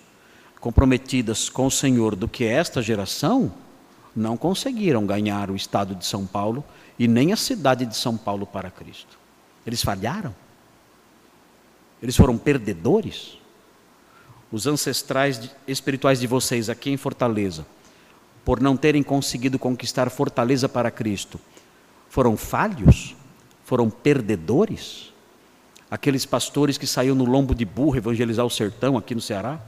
[0.61, 3.53] comprometidas com o Senhor do que esta geração,
[4.15, 6.65] não conseguiram ganhar o estado de São Paulo
[6.99, 9.19] e nem a cidade de São Paulo para Cristo.
[9.67, 10.35] Eles falharam.
[12.03, 13.39] Eles foram perdedores.
[14.51, 17.65] Os ancestrais espirituais de vocês aqui em Fortaleza
[18.45, 21.39] por não terem conseguido conquistar fortaleza para Cristo,
[22.09, 23.15] foram falhos?
[23.65, 25.13] Foram perdedores?
[25.91, 29.61] Aqueles pastores que saíram no lombo de burro evangelizar o sertão aqui no Ceará?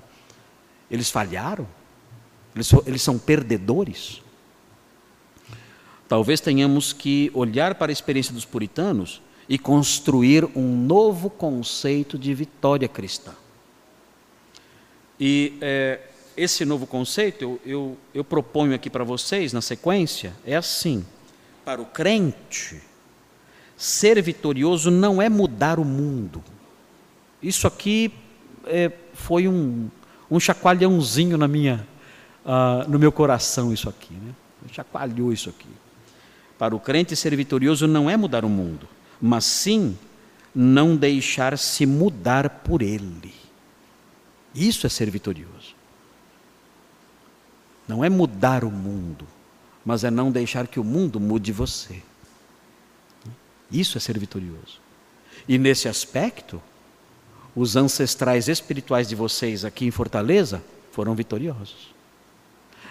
[0.90, 1.66] Eles falharam?
[2.55, 4.22] Eles, eles são perdedores?
[6.13, 12.35] Talvez tenhamos que olhar para a experiência dos puritanos e construir um novo conceito de
[12.35, 13.33] vitória cristã.
[15.19, 16.01] E é,
[16.37, 21.03] esse novo conceito, eu, eu, eu proponho aqui para vocês, na sequência, é assim:
[21.65, 22.83] para o crente,
[23.75, 26.45] ser vitorioso não é mudar o mundo.
[27.43, 28.13] Isso aqui
[28.67, 29.89] é, foi um,
[30.31, 31.89] um chacoalhãozinho na minha,
[32.45, 34.13] uh, no meu coração, isso aqui.
[34.13, 34.35] Né?
[34.71, 35.71] Chacoalhou isso aqui.
[36.63, 38.89] Para o crente, ser vitorioso não é mudar o mundo,
[39.21, 39.99] mas sim
[40.55, 43.35] não deixar-se mudar por ele.
[44.55, 45.75] Isso é ser vitorioso.
[47.89, 49.27] Não é mudar o mundo,
[49.85, 52.01] mas é não deixar que o mundo mude você.
[53.69, 54.79] Isso é ser vitorioso.
[55.49, 56.63] E nesse aspecto,
[57.57, 61.93] os ancestrais espirituais de vocês aqui em Fortaleza foram vitoriosos.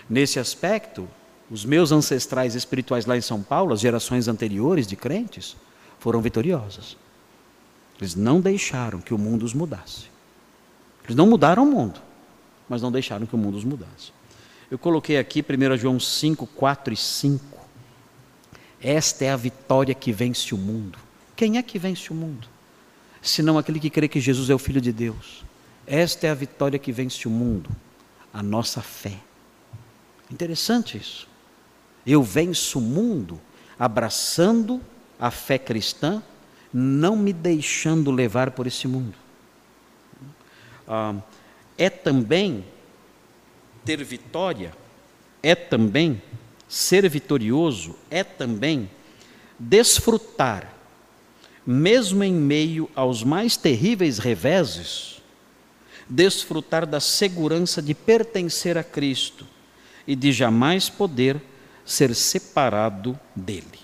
[0.09, 1.07] Nesse aspecto,
[1.51, 5.57] os meus ancestrais espirituais lá em São Paulo, as gerações anteriores de crentes,
[5.99, 6.97] foram vitoriosos.
[7.99, 10.05] Eles não deixaram que o mundo os mudasse.
[11.03, 12.01] Eles não mudaram o mundo,
[12.69, 14.13] mas não deixaram que o mundo os mudasse.
[14.71, 17.43] Eu coloquei aqui 1 João 5, 4 e 5.
[18.81, 20.97] Esta é a vitória que vence o mundo.
[21.35, 22.47] Quem é que vence o mundo?
[23.21, 25.43] Senão aquele que crê que Jesus é o Filho de Deus.
[25.85, 27.69] Esta é a vitória que vence o mundo,
[28.33, 29.19] a nossa fé.
[30.31, 31.29] Interessante isso.
[32.05, 33.39] Eu venço o mundo
[33.77, 34.81] abraçando
[35.19, 36.21] a fé cristã,
[36.73, 39.13] não me deixando levar por esse mundo.
[40.87, 41.15] ah,
[41.77, 42.63] é também
[43.83, 44.73] ter vitória,
[45.41, 46.21] é também
[46.67, 48.89] ser vitorioso, é também
[49.57, 50.73] desfrutar,
[51.65, 55.21] mesmo em meio aos mais terríveis reveses,
[56.07, 59.45] desfrutar da segurança de pertencer a Cristo
[60.05, 61.41] e de jamais poder
[61.91, 63.79] ser separado dele.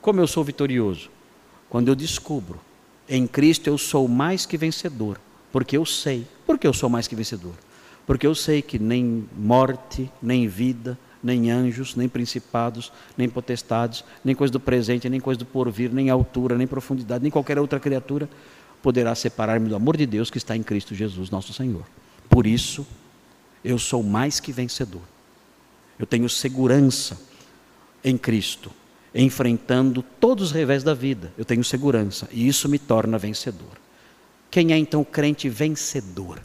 [0.00, 1.10] Como eu sou vitorioso?
[1.68, 2.60] Quando eu descubro,
[3.08, 5.20] em Cristo eu sou mais que vencedor,
[5.50, 6.26] porque eu sei.
[6.46, 7.54] Por que eu sou mais que vencedor?
[8.06, 14.34] Porque eu sei que nem morte, nem vida, nem anjos, nem principados, nem potestades, nem
[14.34, 18.30] coisa do presente, nem coisa do porvir, nem altura, nem profundidade, nem qualquer outra criatura
[18.80, 21.84] poderá separar-me do amor de Deus que está em Cristo Jesus, nosso Senhor.
[22.30, 22.86] Por isso,
[23.64, 25.02] eu sou mais que vencedor.
[25.98, 27.18] Eu tenho segurança
[28.04, 28.70] em Cristo,
[29.14, 31.32] enfrentando todos os revés da vida.
[31.36, 33.78] Eu tenho segurança e isso me torna vencedor.
[34.50, 36.40] Quem é então crente vencedor?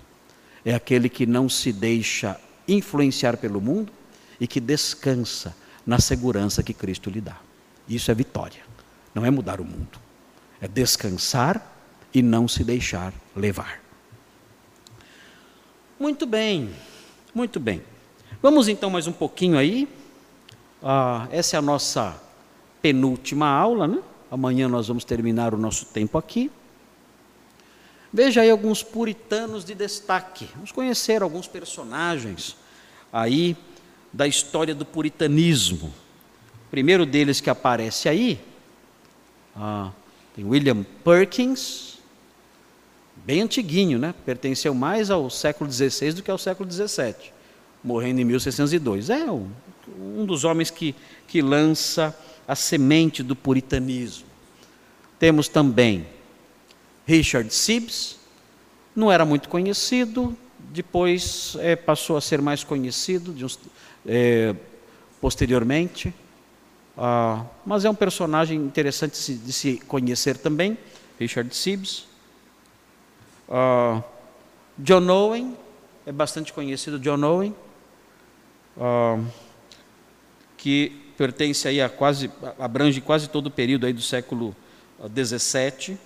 [0.65, 3.91] É aquele que não se deixa influenciar pelo mundo
[4.39, 7.37] e que descansa na segurança que Cristo lhe dá.
[7.87, 8.61] Isso é vitória.
[9.13, 9.99] Não é mudar o mundo.
[10.59, 11.73] É descansar
[12.13, 13.81] e não se deixar levar.
[15.99, 16.69] Muito bem,
[17.33, 17.81] muito bem.
[18.43, 19.87] Vamos então mais um pouquinho aí.
[20.83, 22.21] Ah, essa é a nossa
[22.81, 24.03] penúltima aula, né?
[24.29, 26.51] Amanhã nós vamos terminar o nosso tempo aqui.
[28.11, 30.49] Veja aí alguns puritanos de destaque.
[30.55, 32.57] Vamos conhecer alguns personagens
[33.13, 33.55] aí
[34.11, 35.87] da história do puritanismo.
[36.67, 38.41] O primeiro deles que aparece aí,
[39.55, 39.89] ah,
[40.35, 41.97] tem William Perkins,
[43.15, 44.13] bem antiguinho, né?
[44.25, 47.31] Pertenceu mais ao século XVI do que ao século XVII,
[47.83, 49.09] morrendo em 1602.
[49.09, 50.95] É um, dos homens que,
[51.27, 52.17] que lança
[52.47, 54.25] a semente do puritanismo.
[55.19, 56.05] Temos também
[57.05, 58.17] Richard Sibbes,
[58.95, 63.59] não era muito conhecido, depois é, passou a ser mais conhecido uns,
[64.05, 64.55] é,
[65.19, 66.13] posteriormente,
[66.97, 70.77] ah, mas é um personagem interessante de se, de se conhecer também,
[71.19, 72.05] Richard Sibbes.
[73.49, 74.01] Ah,
[74.77, 75.57] John Owen,
[76.05, 77.55] é bastante conhecido John Owen,
[78.79, 79.19] ah,
[80.57, 84.55] que pertence aí a quase, abrange quase todo o período aí do século
[85.13, 85.97] XVII.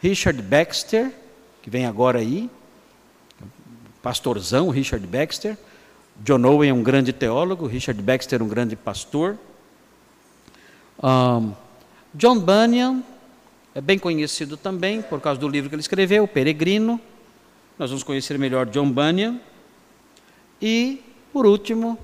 [0.00, 1.12] Richard Baxter,
[1.62, 2.50] que vem agora aí,
[4.02, 5.56] pastorzão, Richard Baxter.
[6.22, 9.36] John Owen é um grande teólogo, Richard Baxter um grande pastor.
[11.02, 11.52] Um,
[12.14, 13.02] John Bunyan
[13.74, 17.00] é bem conhecido também por causa do livro que ele escreveu, Peregrino.
[17.78, 19.38] Nós vamos conhecer melhor John Bunyan.
[20.62, 21.02] E,
[21.36, 21.98] por último,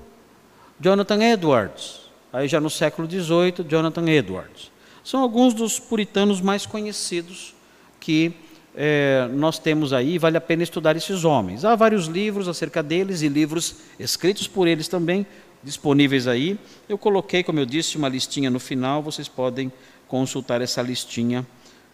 [0.79, 2.01] Jonathan Edwards.
[2.31, 4.71] Aí já no século XVIII, Jonathan Edwards.
[5.03, 7.55] São alguns dos puritanos mais conhecidos
[7.99, 8.31] que
[8.75, 11.65] é, nós temos aí, vale a pena estudar esses homens.
[11.65, 15.25] Há vários livros acerca deles e livros escritos por eles também,
[15.63, 16.55] disponíveis aí.
[16.87, 19.73] Eu coloquei, como eu disse, uma listinha no final, vocês podem
[20.07, 21.43] consultar essa listinha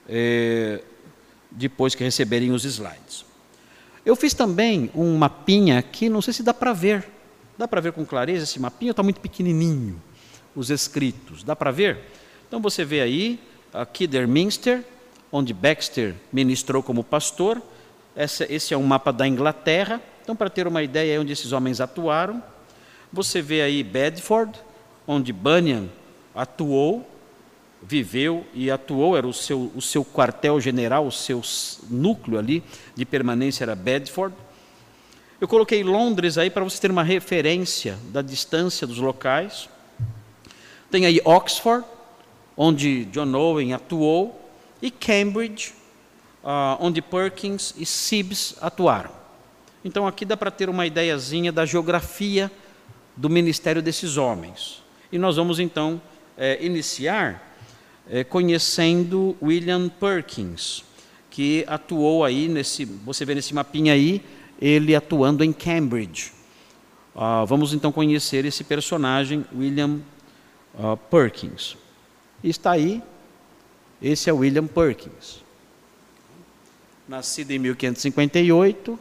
[0.09, 0.81] é,
[1.49, 3.23] depois que receberem os slides.
[4.05, 7.18] Eu fiz também um mapinha aqui, não sei se dá para ver.
[7.59, 8.91] Dá para ver com clareza esse mapinha?
[8.91, 10.01] Está muito pequenininho,
[10.55, 11.43] os escritos.
[11.43, 11.99] Dá para ver?
[12.47, 13.37] Então você vê aí,
[13.73, 14.81] aqui Derminster,
[15.29, 17.61] onde Baxter ministrou como pastor.
[18.15, 20.01] esse é um mapa da Inglaterra.
[20.23, 22.41] Então, para ter uma ideia onde esses homens atuaram,
[23.11, 24.57] você vê aí Bedford,
[25.05, 25.89] onde Bunyan
[26.33, 27.05] atuou,
[27.83, 31.41] viveu e atuou, era o seu, o seu quartel-general, o seu
[31.89, 32.63] núcleo ali
[32.95, 34.33] de permanência era Bedford.
[35.41, 39.69] Eu coloquei Londres aí para você ter uma referência da distância dos locais.
[40.91, 41.85] Tem aí Oxford,
[42.57, 44.37] onde John Owen atuou,
[44.81, 45.73] e Cambridge,
[46.43, 49.11] uh, onde Perkins e Sibbs atuaram.
[49.83, 52.51] Então aqui dá para ter uma ideiazinha da geografia
[53.15, 54.83] do ministério desses homens.
[55.09, 56.01] E nós vamos então
[56.37, 57.55] é, iniciar
[58.09, 60.83] é, conhecendo William Perkins,
[61.29, 64.21] que atuou aí nesse, você vê nesse mapinha aí,
[64.59, 66.31] ele atuando em Cambridge.
[67.15, 69.99] Uh, vamos então conhecer esse personagem, William
[70.75, 71.75] uh, Perkins.
[72.43, 73.01] está aí
[74.01, 75.43] esse é William Perkins.
[77.07, 78.97] Nascido em 1558,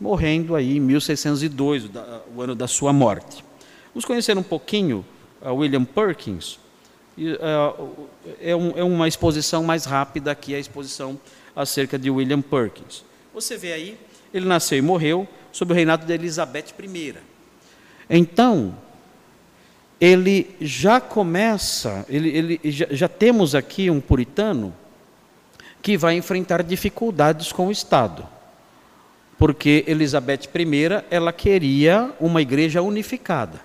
[0.00, 1.90] morrendo aí em 1602,
[2.34, 3.44] o ano da sua morte.
[3.92, 5.04] Vamos conhecer um pouquinho
[5.40, 6.60] uh, William Perkins.
[8.40, 11.20] É, é, uma exposição mais rápida aqui, a exposição
[11.54, 13.04] acerca de William Perkins.
[13.34, 13.98] Você vê aí,
[14.32, 17.14] ele nasceu e morreu sob o reinado de Elizabeth I.
[18.08, 18.74] Então,
[20.00, 24.74] ele já começa, ele, ele já, já temos aqui um puritano
[25.80, 28.26] que vai enfrentar dificuldades com o Estado.
[29.42, 33.60] porque Elizabeth I ela queria uma igreja unificada.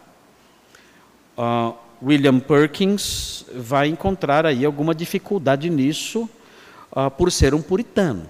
[1.37, 6.27] Uh, William Perkins vai encontrar aí alguma dificuldade nisso,
[6.91, 8.27] uh, por ser um puritano.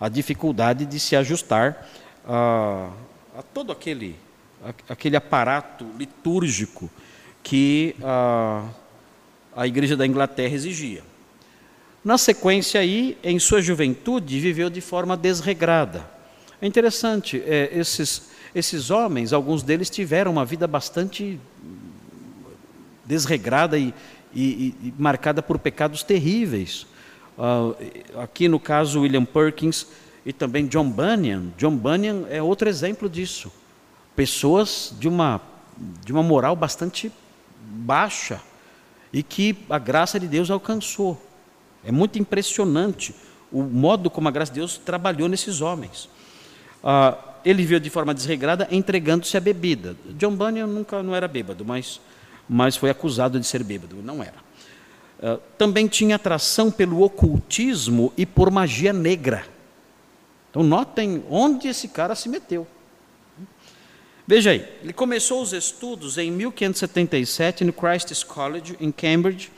[0.00, 1.88] A dificuldade de se ajustar
[2.24, 2.92] uh,
[3.36, 4.16] a todo aquele,
[4.88, 6.90] aquele aparato litúrgico
[7.42, 7.96] que
[9.56, 11.02] a Igreja da Inglaterra exigia.
[12.04, 16.18] Na sequência aí, em sua juventude, viveu de forma desregrada
[16.60, 21.38] é interessante, é, esses, esses homens, alguns deles tiveram uma vida bastante
[23.04, 23.94] desregrada e,
[24.34, 26.84] e, e marcada por pecados terríveis.
[27.38, 29.86] Uh, aqui no caso William Perkins
[30.26, 31.52] e também John Bunyan.
[31.56, 33.52] John Bunyan é outro exemplo disso.
[34.16, 35.40] Pessoas de uma,
[36.04, 37.12] de uma moral bastante
[37.62, 38.40] baixa
[39.12, 41.20] e que a graça de Deus alcançou.
[41.84, 43.14] É muito impressionante
[43.52, 46.08] o modo como a graça de Deus trabalhou nesses homens.
[46.82, 49.96] Ah, ele viveu de forma desregrada, entregando-se à bebida.
[50.10, 52.00] John Bunyan nunca não era bêbado, mas,
[52.48, 54.47] mas foi acusado de ser bêbado, não era.
[55.22, 59.44] Ah, também tinha atração pelo ocultismo e por magia negra.
[60.50, 62.66] Então notem onde esse cara se meteu.
[64.26, 69.50] Veja aí, ele começou os estudos em 1577 no Christ's College, em Cambridge,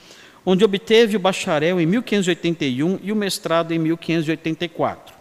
[0.46, 5.14] onde obteve o bacharel em 1581 e o mestrado em 1584.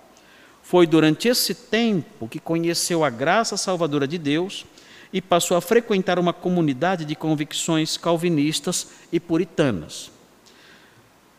[0.62, 4.66] Foi durante esse tempo que conheceu a graça salvadora de Deus
[5.12, 10.12] e passou a frequentar uma comunidade de convicções calvinistas e puritanas.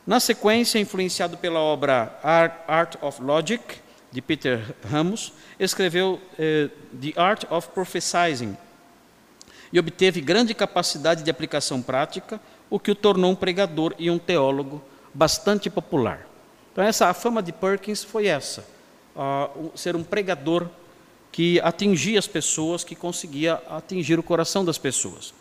[0.06, 2.18] Na sequência, influenciado pela obra
[2.66, 3.62] Art of Logic,
[4.10, 6.68] de Peter Ramos, escreveu eh,
[7.00, 8.56] The Art of Prophesying
[9.72, 14.18] e obteve grande capacidade de aplicação prática, o que o tornou um pregador e um
[14.18, 14.82] teólogo
[15.14, 16.26] bastante popular.
[16.72, 18.64] Então, essa, a fama de Perkins foi essa
[19.14, 20.68] uh, ser um pregador
[21.30, 25.32] que atingia as pessoas, que conseguia atingir o coração das pessoas.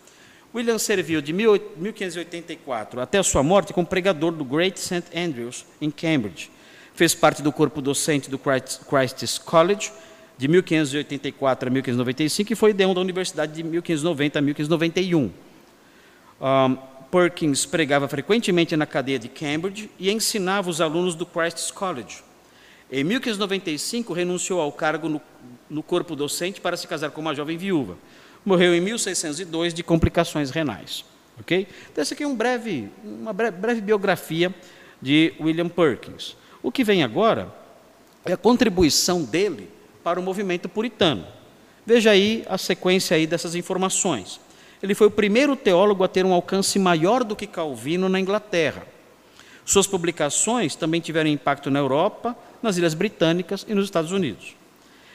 [0.54, 5.04] William serviu de 1584 até sua morte como pregador do Great St.
[5.16, 6.50] Andrews, em Cambridge.
[6.92, 9.92] Fez parte do corpo docente do Christ's College,
[10.36, 15.30] de 1584 a 1595, e foi deão da Universidade de 1590 a 1591.
[16.40, 16.76] Um,
[17.10, 22.22] Perkins pregava frequentemente na cadeia de Cambridge e ensinava os alunos do Christ's College.
[22.90, 25.20] Em 1595, renunciou ao cargo no,
[25.68, 27.96] no corpo docente para se casar com uma jovem viúva.
[28.44, 31.04] Morreu em 1602 de complicações renais.
[31.38, 31.66] Ok?
[31.90, 34.54] Então, essa aqui é um breve, uma breve, breve biografia
[35.00, 36.36] de William Perkins.
[36.62, 37.52] O que vem agora
[38.24, 39.70] é a contribuição dele
[40.04, 41.26] para o movimento puritano.
[41.86, 44.40] Veja aí a sequência aí dessas informações.
[44.82, 48.86] Ele foi o primeiro teólogo a ter um alcance maior do que Calvino na Inglaterra.
[49.64, 54.56] Suas publicações também tiveram impacto na Europa, nas Ilhas Britânicas e nos Estados Unidos.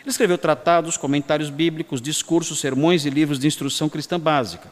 [0.05, 4.71] Ele escreveu tratados, comentários bíblicos, discursos, sermões e livros de instrução cristã básica.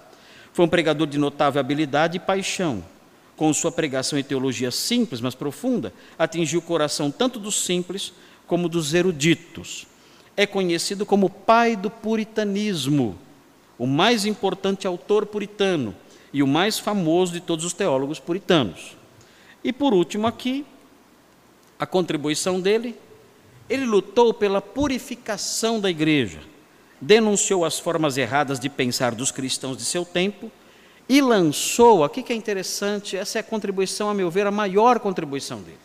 [0.53, 2.85] Foi um pregador de notável habilidade e paixão.
[3.35, 8.13] Com sua pregação e teologia simples, mas profunda, atingiu o coração tanto dos simples
[8.45, 9.87] como dos eruditos.
[10.37, 13.17] É conhecido como pai do puritanismo,
[13.75, 15.95] o mais importante autor puritano
[16.31, 18.95] e o mais famoso de todos os teólogos puritanos.
[19.63, 20.63] E por último aqui,
[21.79, 22.95] a contribuição dele,
[23.69, 26.39] ele lutou pela purificação da igreja,
[26.99, 30.51] denunciou as formas erradas de pensar dos cristãos de seu tempo
[31.07, 34.99] e lançou, aqui que é interessante, essa é a contribuição, a meu ver, a maior
[34.99, 35.77] contribuição dele.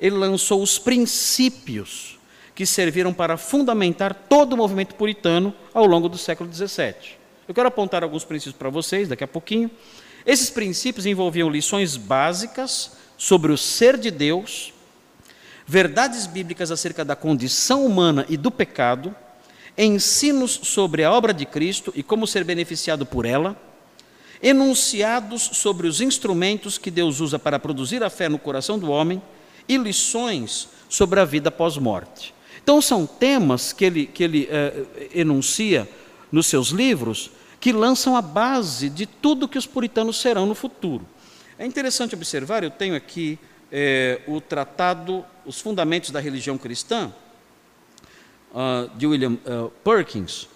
[0.00, 2.18] Ele lançou os princípios
[2.54, 7.16] que serviram para fundamentar todo o movimento puritano ao longo do século XVII.
[7.46, 9.70] Eu quero apontar alguns princípios para vocês daqui a pouquinho.
[10.24, 14.72] Esses princípios envolviam lições básicas sobre o ser de Deus,
[15.66, 19.14] verdades bíblicas acerca da condição humana e do pecado,
[19.76, 23.60] ensinos sobre a obra de Cristo e como ser beneficiado por ela,
[24.42, 29.20] enunciados sobre os instrumentos que Deus usa para produzir a fé no coração do homem
[29.68, 32.32] e lições sobre a vida pós-morte.
[32.62, 35.88] Então, são temas que ele, que ele é, enuncia
[36.30, 41.06] nos seus livros que lançam a base de tudo que os puritanos serão no futuro.
[41.58, 43.38] É interessante observar, eu tenho aqui
[43.72, 47.12] é, o tratado Os Fundamentos da Religião Cristã,
[48.52, 50.48] uh, de William uh, Perkins.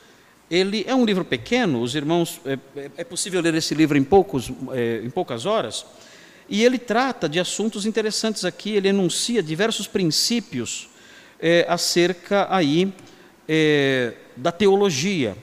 [0.50, 4.02] Ele é um livro pequeno, os irmãos, é, é, é possível ler esse livro em,
[4.02, 5.86] poucos, é, em poucas horas,
[6.48, 10.88] e ele trata de assuntos interessantes aqui, ele enuncia diversos princípios
[11.38, 12.92] é, acerca aí
[13.48, 15.36] é, da teologia.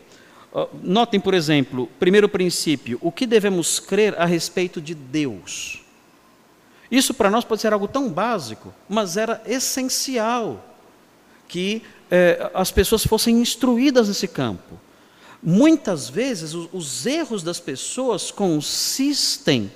[0.51, 5.86] Uh, notem, por exemplo, primeiro princípio, o que devemos crer a respeito de Deus.
[6.89, 10.63] Isso para nós pode ser algo tão básico, mas era essencial
[11.47, 14.79] que é, as pessoas fossem instruídas nesse campo.
[15.41, 19.71] Muitas vezes os, os erros das pessoas consistem,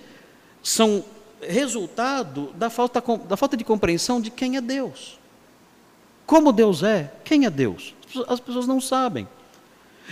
[0.63, 1.03] são
[1.41, 5.19] resultado da falta, da falta de compreensão de quem é Deus.
[6.25, 7.93] Como Deus é, quem é Deus?
[8.27, 9.27] As pessoas não sabem.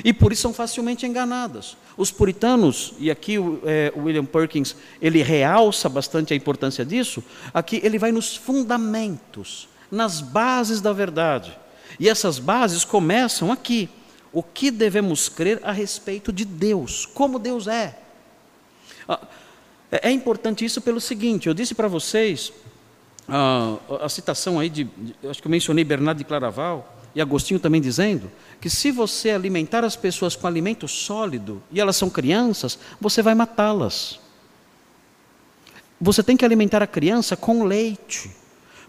[0.03, 1.75] E por isso são facilmente enganadas.
[1.97, 7.23] Os puritanos, e aqui o é, William Perkins, ele realça bastante a importância disso,
[7.53, 11.57] aqui ele vai nos fundamentos, nas bases da verdade.
[11.99, 13.89] E essas bases começam aqui.
[14.31, 17.97] O que devemos crer a respeito de Deus, como Deus é.
[19.07, 19.19] Ah,
[19.91, 22.53] é, é importante isso pelo seguinte: eu disse para vocês
[23.27, 27.59] a, a, citação aí de, de, acho que eu mencionei Bernardo de Claraval e Agostinho
[27.59, 32.79] também dizendo que se você alimentar as pessoas com alimento sólido e elas são crianças,
[32.99, 34.21] você vai matá-las.
[35.99, 38.31] Você tem que alimentar a criança com leite,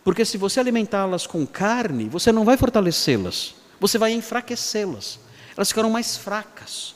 [0.05, 5.18] porque se você alimentá-las com carne, você não vai fortalecê-las, você vai enfraquecê-las.
[5.57, 6.95] Elas ficarão mais fracas,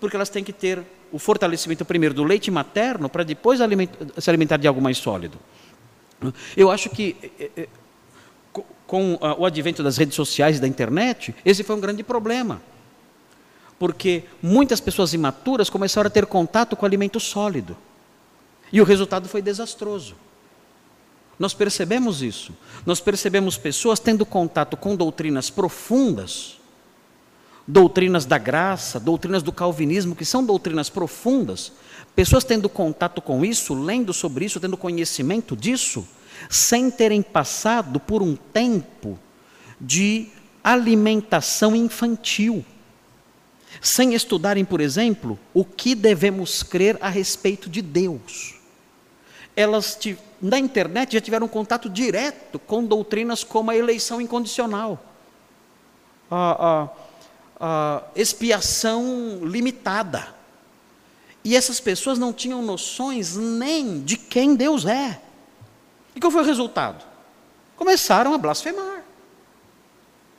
[0.00, 3.60] porque elas têm que ter o fortalecimento primeiro do leite materno para depois
[4.18, 5.38] se alimentar de algo mais sólido.
[6.56, 7.68] Eu acho que eh, eh,
[8.92, 12.60] com o advento das redes sociais e da internet, esse foi um grande problema.
[13.78, 17.74] Porque muitas pessoas imaturas começaram a ter contato com alimento sólido.
[18.70, 20.14] E o resultado foi desastroso.
[21.38, 22.52] Nós percebemos isso.
[22.84, 26.60] Nós percebemos pessoas tendo contato com doutrinas profundas,
[27.66, 31.72] doutrinas da graça, doutrinas do calvinismo, que são doutrinas profundas,
[32.14, 36.06] pessoas tendo contato com isso, lendo sobre isso, tendo conhecimento disso,
[36.48, 39.18] sem terem passado por um tempo
[39.80, 40.28] de
[40.62, 42.64] alimentação infantil,
[43.80, 48.54] sem estudarem, por exemplo, o que devemos crer a respeito de Deus.
[49.56, 49.98] Elas
[50.40, 55.02] na internet já tiveram contato direto com doutrinas como a eleição incondicional,
[56.30, 56.88] a, a,
[57.60, 60.34] a expiação limitada.
[61.44, 65.20] E essas pessoas não tinham noções nem de quem Deus é.
[66.14, 67.04] E qual foi o resultado?
[67.76, 69.02] Começaram a blasfemar,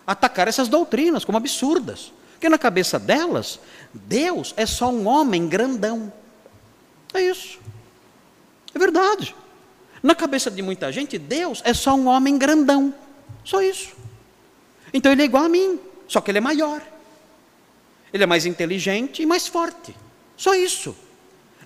[0.06, 2.12] atacar essas doutrinas como absurdas.
[2.34, 3.60] Porque na cabeça delas,
[3.94, 6.12] Deus é só um homem grandão.
[7.14, 7.60] É isso.
[8.74, 9.36] É verdade.
[10.02, 12.94] Na cabeça de muita gente, Deus é só um homem grandão.
[13.46, 13.96] Só isso.
[14.94, 16.82] Então ele é igual a mim, só que ele é maior.
[18.12, 19.96] Ele é mais inteligente e mais forte.
[20.36, 20.96] Só isso.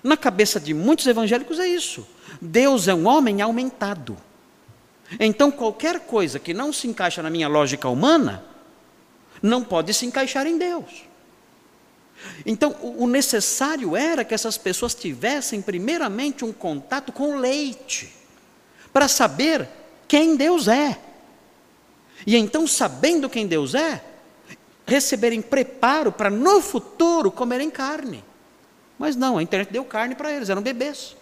[0.02, 2.06] Na cabeça de muitos evangélicos é isso.
[2.40, 4.16] Deus é um homem aumentado.
[5.18, 8.44] Então, qualquer coisa que não se encaixa na minha lógica humana,
[9.42, 11.04] não pode se encaixar em Deus.
[12.44, 18.12] Então, o necessário era que essas pessoas tivessem, primeiramente, um contato com o leite,
[18.92, 19.68] para saber
[20.06, 20.98] quem Deus é.
[22.26, 24.02] E então, sabendo quem Deus é,
[24.86, 28.24] receberem preparo para no futuro comerem carne.
[28.98, 31.16] Mas não, a internet deu carne para eles, eram bebês.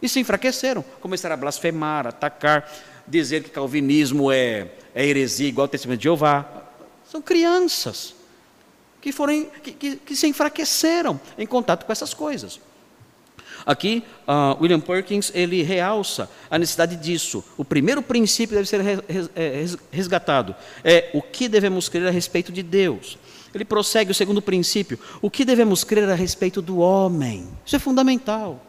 [0.00, 2.70] E se enfraqueceram, começaram a blasfemar, atacar,
[3.06, 6.46] dizer que calvinismo é, é heresia igual ao testemunho de Jeová.
[7.10, 8.14] São crianças
[9.00, 12.60] que, foram, que, que, que se enfraqueceram em contato com essas coisas.
[13.64, 17.42] Aqui, uh, William Perkins ele realça a necessidade disso.
[17.56, 18.80] O primeiro princípio deve ser
[19.34, 20.54] é, resgatado
[20.84, 23.18] é o que devemos crer a respeito de Deus.
[23.54, 27.46] Ele prossegue o segundo princípio: o que devemos crer a respeito do homem.
[27.64, 28.64] Isso é fundamental.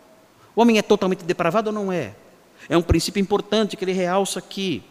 [0.56, 2.16] O homem é totalmente depravado ou não é?
[2.70, 4.84] É um princípio importante que ele realça aqui.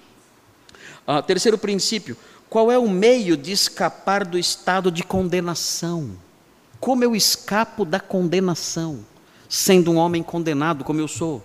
[1.07, 2.17] Ah, terceiro princípio:
[2.49, 6.11] qual é o meio de escapar do estado de condenação?
[6.79, 9.05] Como eu escapo da condenação,
[9.49, 11.45] sendo um homem condenado como eu sou?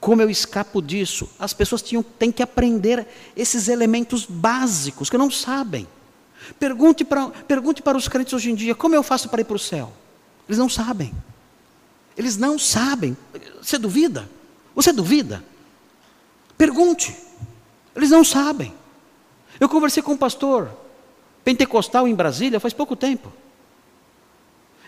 [0.00, 1.28] Como eu escapo disso?
[1.38, 3.06] As pessoas tinham, têm que aprender
[3.36, 5.86] esses elementos básicos que não sabem.
[6.58, 9.56] Pergunte para, pergunte para os crentes hoje em dia: como eu faço para ir para
[9.56, 9.92] o céu?
[10.48, 11.12] Eles não sabem.
[12.16, 13.16] Eles não sabem.
[13.60, 14.28] Você duvida?
[14.74, 15.44] Você duvida?
[16.56, 17.14] Pergunte.
[17.94, 18.72] Eles não sabem.
[19.58, 20.70] Eu conversei com um pastor
[21.44, 23.32] pentecostal em Brasília faz pouco tempo.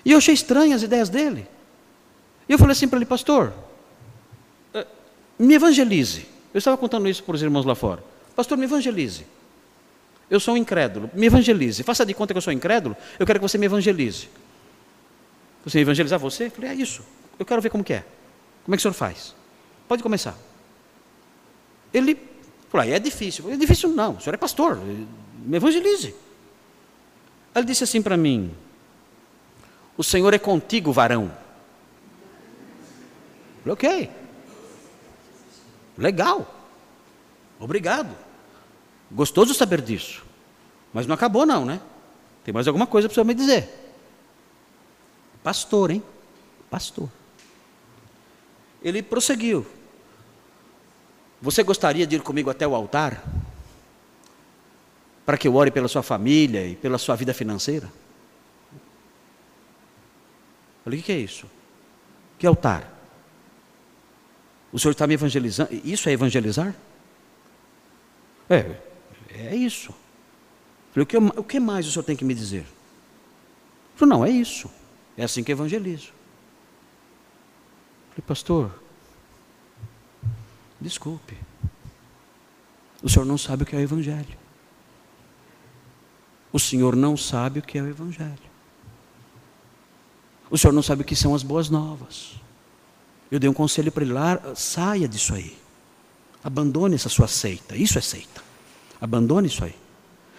[0.04, 1.46] E eu achei estranhas as ideias dele.
[2.48, 3.52] E eu falei assim para ele, pastor,
[4.74, 4.86] eh,
[5.38, 6.26] me evangelize.
[6.52, 8.02] Eu estava contando isso para os irmãos lá fora.
[8.34, 9.26] Pastor, me evangelize.
[10.30, 11.82] Eu sou um incrédulo, me evangelize.
[11.82, 14.28] Faça de conta que eu sou incrédulo, eu quero que você me evangelize.
[15.64, 16.46] Você evangelizar você?
[16.46, 17.02] Eu falei, é isso.
[17.38, 18.04] Eu quero ver como que é.
[18.64, 19.34] Como é que o senhor faz?
[19.86, 20.36] Pode começar.
[21.92, 22.18] Ele
[22.68, 23.50] falou, ah, é difícil.
[23.50, 26.14] É difícil não, o senhor é pastor, me evangelize.
[27.54, 28.54] Ele disse assim para mim,
[29.96, 31.24] o Senhor é contigo, varão.
[33.66, 34.10] Eu falei, ok.
[35.98, 36.54] Legal.
[37.58, 38.14] Obrigado.
[39.10, 40.24] Gostoso saber disso.
[40.92, 41.80] Mas não acabou, não, né?
[42.44, 43.68] Tem mais alguma coisa para o me dizer.
[45.42, 46.02] Pastor, hein?
[46.70, 47.08] Pastor.
[48.82, 49.66] Ele prosseguiu.
[51.40, 53.22] Você gostaria de ir comigo até o altar?
[55.24, 57.90] Para que eu ore pela sua família e pela sua vida financeira?
[60.84, 61.46] falei, o que é isso?
[62.38, 62.90] Que altar?
[64.72, 65.70] O senhor está me evangelizando?
[65.84, 66.74] Isso é evangelizar?
[68.48, 68.74] É,
[69.46, 69.94] é isso.
[70.92, 71.06] falei,
[71.36, 72.66] o que, mais o senhor tem que me dizer?
[74.00, 74.70] Ele não, é isso.
[75.16, 76.12] É assim que evangelizo.
[78.10, 78.72] falei, pastor,
[80.80, 81.36] desculpe.
[83.02, 84.38] O senhor não sabe o que é o evangelho.
[86.52, 88.48] O senhor não sabe o que é o evangelho.
[90.50, 92.40] O senhor não sabe o que são as boas novas.
[93.30, 95.56] Eu dei um conselho para ele lá, saia disso aí.
[96.42, 97.76] Abandone essa sua seita.
[97.76, 98.47] Isso é seita.
[99.00, 99.74] Abandone isso aí.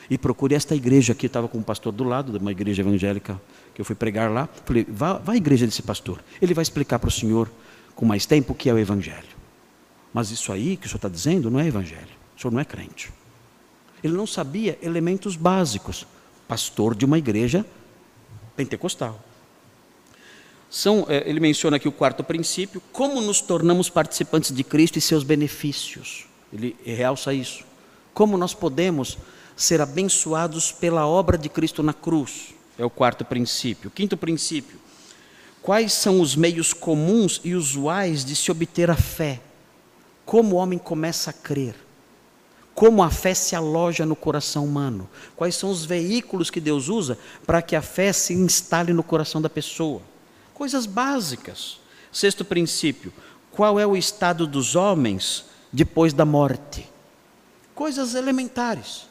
[0.10, 1.28] E procure esta igreja aqui.
[1.28, 3.40] Estava com um pastor do lado, de uma igreja evangélica
[3.74, 4.50] que eu fui pregar lá.
[4.66, 6.24] Falei, vá, vá à igreja desse pastor.
[6.42, 7.50] Ele vai explicar para o senhor
[7.96, 9.40] com mais tempo o que é o evangelho.
[10.14, 12.10] Mas isso aí que o senhor está dizendo não é evangelho.
[12.36, 13.12] O senhor não é crente.
[14.04, 16.08] Ele não sabia elementos básicos.
[16.48, 17.66] Pastor de uma igreja
[18.56, 19.20] pentecostal.
[20.70, 25.02] São, é, ele menciona aqui o quarto princípio, como nos tornamos participantes de Cristo e
[25.02, 26.26] seus benefícios.
[26.54, 27.64] Ele realça isso.
[28.14, 29.18] Como nós podemos
[29.56, 32.56] ser abençoados pela obra de Cristo na cruz.
[32.78, 33.92] É o quarto princípio.
[33.92, 34.80] Quinto princípio.
[35.62, 39.42] Quais são os meios comuns e usuais de se obter a fé?
[40.26, 41.76] Como o homem começa a crer?
[42.74, 45.10] Como a fé se aloja no coração humano?
[45.36, 49.42] Quais são os veículos que Deus usa para que a fé se instale no coração
[49.42, 50.02] da pessoa?
[50.54, 51.82] Coisas básicas.
[52.10, 53.12] Sexto princípio:
[53.52, 56.89] qual é o estado dos homens depois da morte?
[57.80, 59.08] Coisas elementares.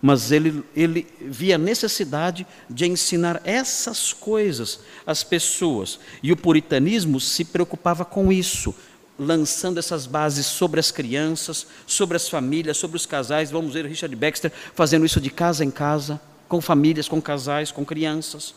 [0.00, 6.00] Mas ele, ele via necessidade de ensinar essas coisas às pessoas.
[6.22, 8.74] E o puritanismo se preocupava com isso,
[9.18, 13.50] lançando essas bases sobre as crianças, sobre as famílias, sobre os casais.
[13.50, 17.84] Vamos ver Richard Baxter fazendo isso de casa em casa, com famílias, com casais, com
[17.84, 18.54] crianças.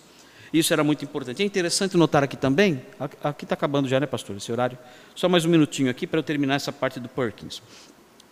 [0.54, 1.44] Isso era muito importante.
[1.44, 2.82] É interessante notar aqui também,
[3.22, 4.78] aqui está acabando já, né, pastor, esse horário?
[5.14, 7.62] Só mais um minutinho aqui para eu terminar essa parte do Perkins.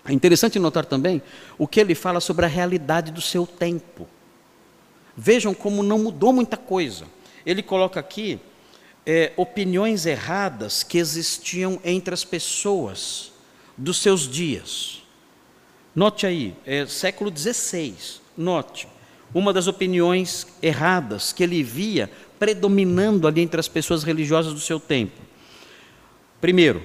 [0.05, 1.21] É interessante notar também
[1.57, 4.07] o que ele fala sobre a realidade do seu tempo.
[5.15, 7.05] Vejam como não mudou muita coisa.
[7.45, 8.39] Ele coloca aqui
[9.05, 13.31] é, opiniões erradas que existiam entre as pessoas
[13.77, 15.01] dos seus dias.
[15.95, 17.95] Note aí, é século XVI.
[18.35, 18.87] Note,
[19.33, 22.09] uma das opiniões erradas que ele via
[22.39, 25.21] predominando ali entre as pessoas religiosas do seu tempo.
[26.41, 26.83] Primeiro,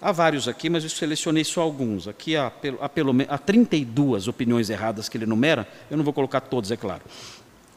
[0.00, 2.08] há vários aqui, mas eu selecionei só alguns.
[2.08, 6.40] Aqui há, há, pelo, há 32 opiniões erradas que ele enumera, eu não vou colocar
[6.40, 7.02] todas, é claro.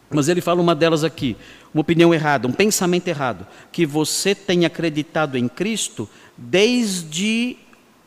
[0.10, 1.36] Mas ele fala uma delas aqui,
[1.74, 7.58] uma opinião errada, um pensamento errado, que você tem acreditado em Cristo desde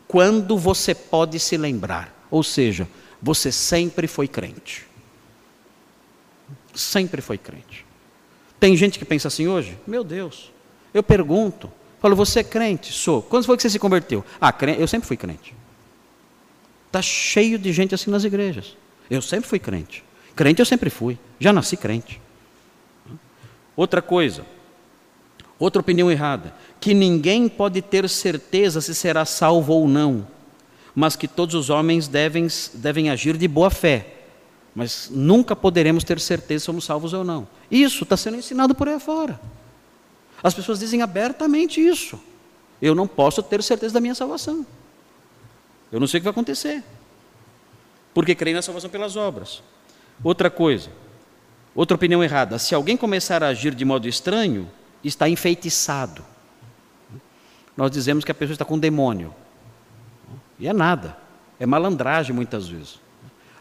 [0.07, 2.15] quando você pode se lembrar.
[2.31, 2.89] Ou seja,
[3.21, 4.87] você sempre foi crente
[6.77, 7.85] sempre foi crente.
[8.61, 9.77] Tem gente que pensa assim hoje?
[9.87, 10.53] Meu Deus,
[10.93, 11.71] eu pergunto,
[12.07, 12.93] falo, você é crente?
[12.93, 13.23] Sou.
[13.23, 14.25] Quando foi que você se converteu?
[14.41, 15.55] Ah, crente, eu sempre fui crente.
[16.87, 18.77] Está cheio de gente assim nas igrejas.
[19.11, 20.05] Eu sempre fui crente.
[20.35, 21.19] Crente eu sempre fui.
[21.39, 22.21] Já nasci crente.
[23.77, 24.47] Outra coisa,
[25.59, 30.27] outra opinião errada, que ninguém pode ter certeza se será salvo ou não,
[30.95, 34.17] mas que todos os homens devem, devem agir de boa fé
[34.77, 37.49] mas nunca poderemos ter certeza se somos salvos ou não.
[37.71, 39.41] Isso está sendo ensinado por aí fora.
[40.43, 42.19] As pessoas dizem abertamente isso.
[42.81, 44.67] Eu não posso ter certeza da minha salvação.
[45.91, 46.83] Eu não sei o que vai acontecer.
[48.13, 49.63] Porque creio na salvação pelas obras.
[50.23, 50.91] Outra coisa,
[51.75, 54.71] outra opinião errada: se alguém começar a agir de modo estranho,
[55.05, 56.25] está enfeitiçado.
[57.77, 59.35] Nós dizemos que a pessoa está com demônio.
[60.59, 61.17] E é nada.
[61.61, 62.99] É malandragem muitas vezes.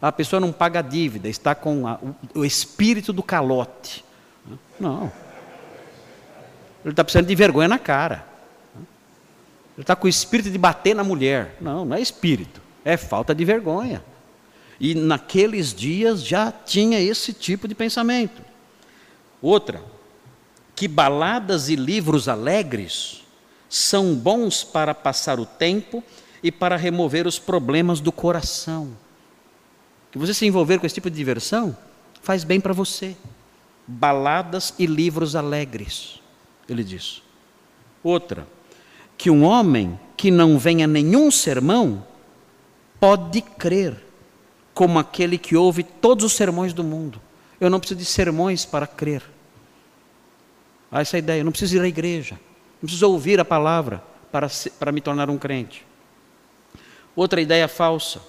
[0.02, 4.04] A pessoa não paga a dívida, está com a, o, o espírito do calote.
[4.80, 5.12] Não.
[6.86, 8.26] Ele está precisando de vergonha na cara.
[9.76, 11.58] Ele está com o espírito de bater na mulher.
[11.60, 14.02] Não, não é espírito, é falta de vergonha.
[14.80, 18.42] E naqueles dias já tinha esse tipo de pensamento.
[19.42, 19.84] Outra,
[20.74, 23.24] que baladas e livros alegres
[23.68, 26.02] são bons para passar o tempo
[26.42, 28.96] e para remover os problemas do coração
[30.16, 31.76] que você se envolver com esse tipo de diversão
[32.22, 33.18] faz bem para você.
[33.86, 36.22] Baladas e livros alegres,
[36.68, 37.22] ele diz.
[38.04, 38.48] Outra,
[39.18, 42.06] que um homem que não venha nenhum sermão
[43.00, 44.04] pode crer,
[44.74, 47.22] como aquele que ouve todos os sermões do mundo.
[47.60, 49.24] Eu não preciso de sermões para crer.
[50.92, 52.36] Há essa ideia, eu não preciso ir à igreja,
[52.82, 54.48] não preciso ouvir a palavra para,
[54.80, 55.86] para me tornar um crente.
[57.16, 58.22] Outra ideia falsa,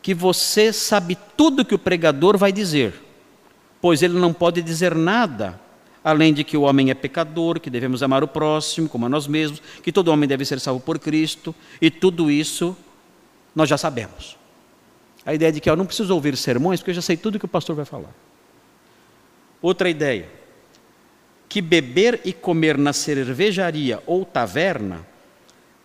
[0.00, 2.94] que você sabe tudo que o pregador vai dizer,
[3.80, 5.60] pois ele não pode dizer nada
[6.04, 9.26] além de que o homem é pecador, que devemos amar o próximo como a nós
[9.26, 12.76] mesmos, que todo homem deve ser salvo por Cristo, e tudo isso
[13.54, 14.36] nós já sabemos.
[15.24, 17.46] A ideia de que eu não preciso ouvir sermões, porque eu já sei tudo que
[17.46, 18.14] o pastor vai falar.
[19.62, 20.28] Outra ideia,
[21.48, 25.06] que beber e comer na cervejaria ou taverna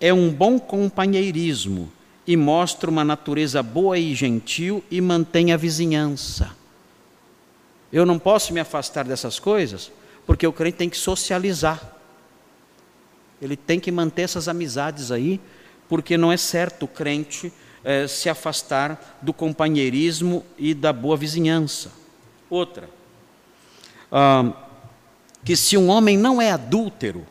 [0.02, 1.90] é um bom companheirismo
[2.28, 6.52] e mostra uma natureza boa e gentil e mantém a vizinhança.
[7.92, 9.92] Eu não posso me afastar dessas coisas,
[10.30, 11.82] porque o crente tem que socializar.
[13.42, 15.42] Ele tem que manter essas amizades aí,
[15.88, 17.52] porque não é certo o crente
[17.84, 21.92] eh, se afastar do companheirismo e da boa vizinhança.
[22.48, 22.88] Outra,
[24.12, 24.54] ah,
[25.44, 27.26] que se um homem não é adúltero,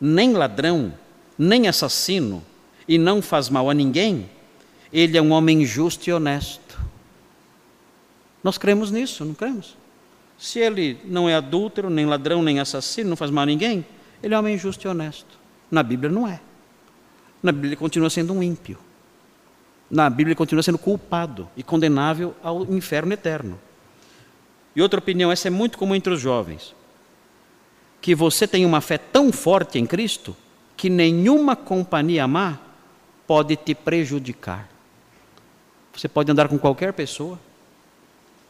[0.00, 0.92] nem ladrão,
[1.38, 2.44] nem assassino,
[2.88, 4.28] e não faz mal a ninguém,
[4.92, 6.76] ele é um homem justo e honesto.
[8.42, 9.76] Nós cremos nisso, não cremos?
[10.38, 13.84] Se ele não é adúltero, nem ladrão, nem assassino, não faz mal a ninguém,
[14.22, 15.38] ele é um homem justo e honesto.
[15.70, 16.40] Na Bíblia não é.
[17.42, 18.78] Na Bíblia ele continua sendo um ímpio.
[19.90, 23.58] Na Bíblia ele continua sendo culpado e condenável ao inferno eterno.
[24.74, 26.74] E outra opinião, essa é muito comum entre os jovens,
[28.00, 30.36] que você tem uma fé tão forte em Cristo
[30.76, 32.58] que nenhuma companhia má
[33.26, 34.68] pode te prejudicar.
[35.94, 37.38] Você pode andar com qualquer pessoa,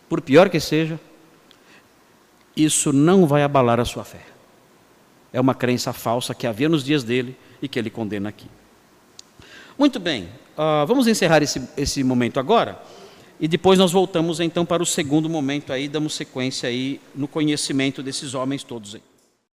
[0.08, 0.98] por pior que seja,
[2.57, 4.23] isso não vai abalar a sua fé.
[5.33, 8.47] É uma crença falsa que havia nos dias dele e que ele condena aqui.
[9.78, 10.24] Muito bem,
[10.57, 12.81] uh, vamos encerrar esse, esse momento agora
[13.39, 18.03] e depois nós voltamos então para o segundo momento aí, damos sequência aí no conhecimento
[18.03, 19.03] desses homens todos aí.